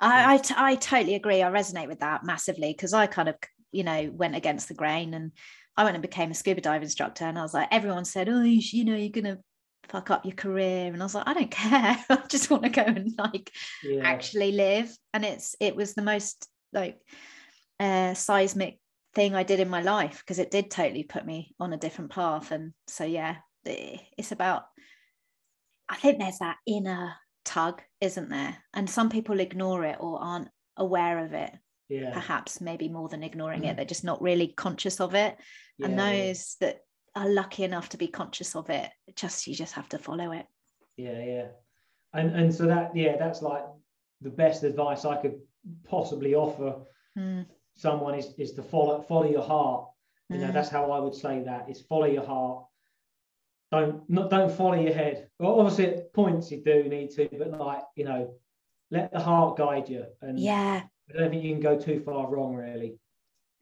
I, 0.03 0.35
I, 0.35 0.37
t- 0.39 0.55
I 0.57 0.75
totally 0.75 1.15
agree. 1.15 1.43
I 1.43 1.51
resonate 1.51 1.87
with 1.87 2.01
that 2.01 2.25
massively 2.25 2.73
because 2.73 2.93
I 2.93 3.07
kind 3.07 3.29
of, 3.29 3.37
you 3.71 3.85
know, 3.85 4.11
went 4.13 4.35
against 4.35 4.67
the 4.67 4.75
grain 4.75 5.15
and 5.15 5.31
I 5.77 5.85
went 5.85 5.95
and 5.95 6.03
became 6.03 6.33
a 6.33 6.35
scuba 6.35 6.61
dive 6.61 6.83
instructor. 6.83 7.25
And 7.25 7.39
I 7.39 7.43
was 7.43 7.55
like, 7.55 7.69
everyone 7.71 8.05
said, 8.05 8.29
oh, 8.29 8.43
you, 8.43 8.61
you 8.73 8.85
know, 8.85 8.97
you're 8.97 9.11
going 9.11 9.37
to 9.37 9.39
fuck 9.89 10.11
up 10.11 10.25
your 10.25 10.35
career. 10.35 10.93
And 10.93 11.01
I 11.01 11.05
was 11.05 11.15
like, 11.15 11.29
I 11.29 11.35
don't 11.35 11.51
care. 11.53 12.05
I 12.11 12.23
just 12.29 12.51
want 12.51 12.65
to 12.65 12.69
go 12.69 12.83
and 12.83 13.13
like 13.17 13.53
yeah. 13.85 14.03
actually 14.03 14.53
live. 14.53 14.93
And 15.15 15.25
it's, 15.25 15.55
it 15.61 15.77
was 15.77 15.95
the 15.95 16.03
most 16.03 16.49
like 16.73 17.01
uh, 17.79 18.15
seismic 18.15 18.81
thing 19.15 19.35
I 19.35 19.43
did 19.43 19.61
in 19.61 19.69
my 19.69 19.83
life 19.83 20.23
because 20.25 20.39
it 20.39 20.51
did 20.51 20.71
totally 20.71 21.05
put 21.05 21.27
me 21.27 21.55
on 21.61 21.73
a 21.73 21.79
different 21.79 22.11
path. 22.11 22.51
And 22.51 22.73
so, 22.87 23.05
yeah, 23.05 23.37
it's 23.65 24.33
about, 24.33 24.65
I 25.89 25.97
think 25.97 26.19
there's 26.19 26.39
that 26.39 26.57
inner 26.67 27.15
tug, 27.45 27.83
isn't 28.01 28.29
there? 28.29 28.57
And 28.73 28.89
some 28.89 29.11
people 29.11 29.41
ignore 29.41 29.85
it 29.85 29.99
or 30.01 30.23
aren't 30.23 30.49
aware 30.77 31.25
of 31.25 31.33
it. 31.33 31.53
Yeah. 31.89 32.11
Perhaps 32.13 32.61
maybe 32.63 32.89
more 32.89 33.09
than 33.09 33.23
ignoring 33.23 33.65
it. 33.65 33.77
They're 33.77 33.85
just 33.85 34.05
not 34.05 34.23
really 34.23 34.49
conscious 34.49 34.99
of 34.99 35.15
it. 35.15 35.37
Yeah, 35.77 35.87
and 35.87 35.99
those 35.99 36.57
yeah. 36.61 36.69
that 36.69 36.81
are 37.15 37.29
lucky 37.29 37.65
enough 37.65 37.91
to 37.91 37.99
be 37.99 38.09
conscious 38.09 38.57
of 38.57 38.71
it, 38.71 38.89
just 39.15 39.47
you 39.47 39.55
just 39.55 39.75
have 39.75 39.91
to 39.91 39.99
follow 39.99 40.33
it. 40.33 40.47
Yeah, 40.97 41.23
yeah. 41.23 41.47
And 42.15 42.35
and 42.35 42.55
so 42.55 42.65
that 42.67 42.97
yeah, 42.97 43.17
that's 43.19 43.43
like 43.43 43.65
the 44.23 44.31
best 44.31 44.63
advice 44.63 45.05
I 45.05 45.17
could 45.17 45.39
possibly 45.87 46.35
offer 46.35 46.77
mm. 47.19 47.45
Someone 47.75 48.15
is 48.15 48.35
is 48.39 48.53
to 48.53 48.63
follow 48.63 49.03
follow 49.03 49.31
your 49.31 49.43
heart. 49.43 49.89
You 50.29 50.39
know, 50.39 50.49
mm. 50.49 50.53
that's 50.53 50.71
how 50.71 50.91
I 50.91 50.99
would 50.99 51.15
say 51.15 51.43
that 51.45 51.69
is 51.69 51.83
follow 51.83 52.07
your 52.07 52.25
heart 52.25 52.65
don't 53.73 54.09
not 54.09 54.31
don't 54.31 54.53
follow 54.53 54.75
your 54.75 54.93
head. 54.93 55.29
Well, 55.39 55.59
obviously 55.59 55.87
at 55.87 56.13
points 56.13 56.51
you 56.51 56.63
do 56.63 56.85
need 56.85 57.11
to, 57.13 57.29
but 57.33 57.51
like 57.59 57.83
you 57.97 58.05
know, 58.05 58.35
let 58.91 59.11
the 59.13 59.19
heart 59.19 59.57
guide 59.57 59.89
you. 59.89 60.05
And 60.21 60.39
yeah, 60.39 60.83
I 61.11 61.19
don't 61.19 61.31
think 61.31 61.43
you 61.43 61.53
can 61.53 61.63
go 61.63 61.79
too 61.79 62.01
far 62.05 62.31
wrong, 62.31 62.55
really. 62.55 62.99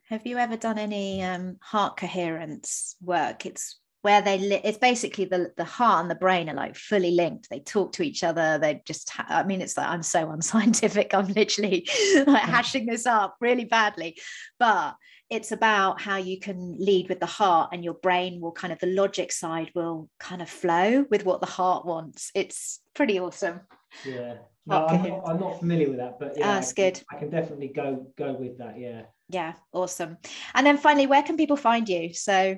Have 0.09 0.27
you 0.27 0.39
ever 0.39 0.57
done 0.57 0.79
any 0.79 1.23
um, 1.23 1.57
heart 1.63 1.97
coherence 1.97 2.97
work? 3.01 3.47
It's 3.47 3.80
where 4.03 4.23
they 4.23 4.39
li- 4.39 4.61
it's 4.65 4.79
basically 4.79 5.27
the 5.27 5.53
the 5.57 5.65
heart 5.65 6.03
and 6.03 6.11
the 6.11 6.15
brain 6.15 6.49
are 6.49 6.55
like 6.55 6.77
fully 6.77 7.11
linked. 7.11 7.49
They 7.51 7.61
talk 7.61 7.93
to 7.93 8.03
each 8.03 8.25
other. 8.25 8.59
They 8.59 8.83
just 8.87 9.11
ha- 9.11 9.27
i 9.29 9.45
mean 9.45 9.61
it's 9.61 9.77
like 9.77 9.89
i'm 9.89 10.03
so 10.03 10.31
unscientific. 10.33 11.15
I'm 11.15 11.29
literally 11.29 11.89
like 12.27 12.43
mm. 12.43 12.49
hashing 12.49 12.87
this 12.87 13.07
up 13.07 13.37
really 13.41 13.65
badly. 13.65 14.19
But 14.59 14.97
it's 15.29 15.53
about 15.53 16.01
how 16.01 16.17
you 16.17 16.41
can 16.41 16.77
lead 16.79 17.09
with 17.09 17.21
the 17.21 17.27
heart 17.27 17.71
and 17.73 17.85
your 17.85 17.95
brain 17.95 18.41
will 18.41 18.51
kind 18.51 18.73
of 18.73 18.81
the 18.81 18.89
logic 18.89 19.31
side 19.31 19.71
will 19.77 20.09
kind 20.19 20.43
of 20.43 20.51
flow 20.51 21.05
with 21.09 21.25
what 21.25 21.41
the 21.41 21.47
heart 21.47 21.87
wants. 21.87 22.33
It's 22.35 22.81
pretty 22.95 23.21
awesome. 23.21 23.61
Yeah. 24.05 24.39
No, 24.67 24.87
I'm, 24.87 25.03
not, 25.03 25.23
I'm 25.27 25.41
not 25.41 25.59
familiar 25.61 25.89
with 25.89 25.99
that 25.99 26.19
but 26.19 26.37
yeah 26.37 26.49
ah, 26.49 26.55
that's 26.55 26.73
good. 26.73 27.01
I 27.13 27.17
can 27.17 27.31
definitely 27.31 27.69
go 27.69 28.07
go 28.17 28.33
with 28.33 28.59
that 28.59 28.79
yeah. 28.79 29.03
Yeah 29.29 29.53
awesome. 29.73 30.17
And 30.55 30.67
then 30.67 30.79
finally 30.79 31.07
where 31.07 31.23
can 31.23 31.37
people 31.37 31.57
find 31.57 31.89
you? 31.89 32.13
So 32.13 32.57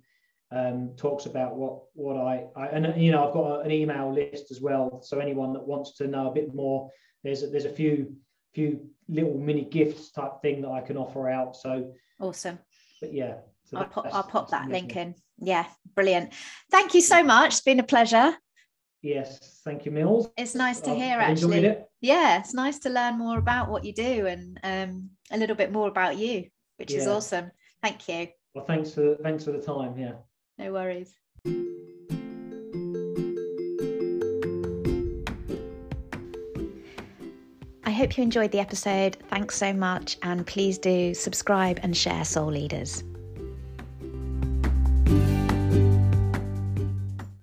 um, 0.52 0.90
talks 0.96 1.26
about 1.26 1.56
what 1.56 1.82
what 1.94 2.16
I, 2.16 2.44
I, 2.54 2.66
and 2.68 3.02
you 3.02 3.10
know 3.10 3.26
I've 3.26 3.32
got 3.32 3.46
a, 3.46 3.60
an 3.60 3.70
email 3.70 4.12
list 4.12 4.50
as 4.50 4.60
well. 4.60 5.00
So 5.02 5.18
anyone 5.18 5.52
that 5.54 5.66
wants 5.66 5.94
to 5.96 6.06
know 6.06 6.30
a 6.30 6.34
bit 6.34 6.54
more, 6.54 6.90
there's 7.24 7.42
a, 7.42 7.46
there's 7.46 7.64
a 7.64 7.72
few 7.72 8.14
few 8.52 8.86
little 9.08 9.38
mini 9.38 9.64
gifts 9.64 10.10
type 10.12 10.42
thing 10.42 10.60
that 10.62 10.70
I 10.70 10.80
can 10.82 10.96
offer 10.96 11.28
out. 11.28 11.56
So 11.56 11.92
awesome. 12.20 12.58
But 13.00 13.14
yeah, 13.14 13.36
so 13.64 13.78
I'll 13.78 13.86
pop 13.86 14.06
I'll 14.12 14.22
pop 14.22 14.50
that 14.50 14.68
link 14.68 14.94
in. 14.94 15.14
Yeah, 15.38 15.64
brilliant. 15.94 16.34
Thank 16.70 16.94
you 16.94 17.00
so 17.00 17.22
much. 17.22 17.52
It's 17.52 17.60
been 17.62 17.80
a 17.80 17.84
pleasure. 17.84 18.34
Yes, 19.00 19.60
thank 19.64 19.84
you, 19.84 19.90
Mills. 19.90 20.28
It's 20.36 20.54
nice 20.54 20.80
to 20.82 20.94
hear 20.94 21.18
I've 21.18 21.32
actually. 21.32 21.64
It. 21.64 21.88
Yeah, 22.00 22.38
it's 22.38 22.54
nice 22.54 22.78
to 22.80 22.90
learn 22.90 23.18
more 23.18 23.38
about 23.38 23.68
what 23.68 23.84
you 23.84 23.92
do 23.92 24.26
and 24.26 24.60
um, 24.62 25.10
a 25.32 25.38
little 25.38 25.56
bit 25.56 25.72
more 25.72 25.88
about 25.88 26.18
you, 26.18 26.44
which 26.76 26.92
yeah. 26.92 26.98
is 26.98 27.06
awesome. 27.08 27.50
Thank 27.82 28.06
you. 28.08 28.28
Well, 28.54 28.64
thanks 28.66 28.92
for 28.92 29.16
thanks 29.22 29.44
for 29.44 29.52
the 29.52 29.62
time. 29.62 29.98
Yeah. 29.98 30.12
No 30.62 30.72
worries. 30.72 31.12
I 37.84 37.90
hope 37.90 38.16
you 38.16 38.22
enjoyed 38.22 38.52
the 38.52 38.60
episode. 38.60 39.16
Thanks 39.28 39.56
so 39.56 39.72
much. 39.72 40.18
And 40.22 40.46
please 40.46 40.78
do 40.78 41.14
subscribe 41.14 41.80
and 41.82 41.96
share 41.96 42.24
Soul 42.24 42.52
Leaders. 42.52 43.02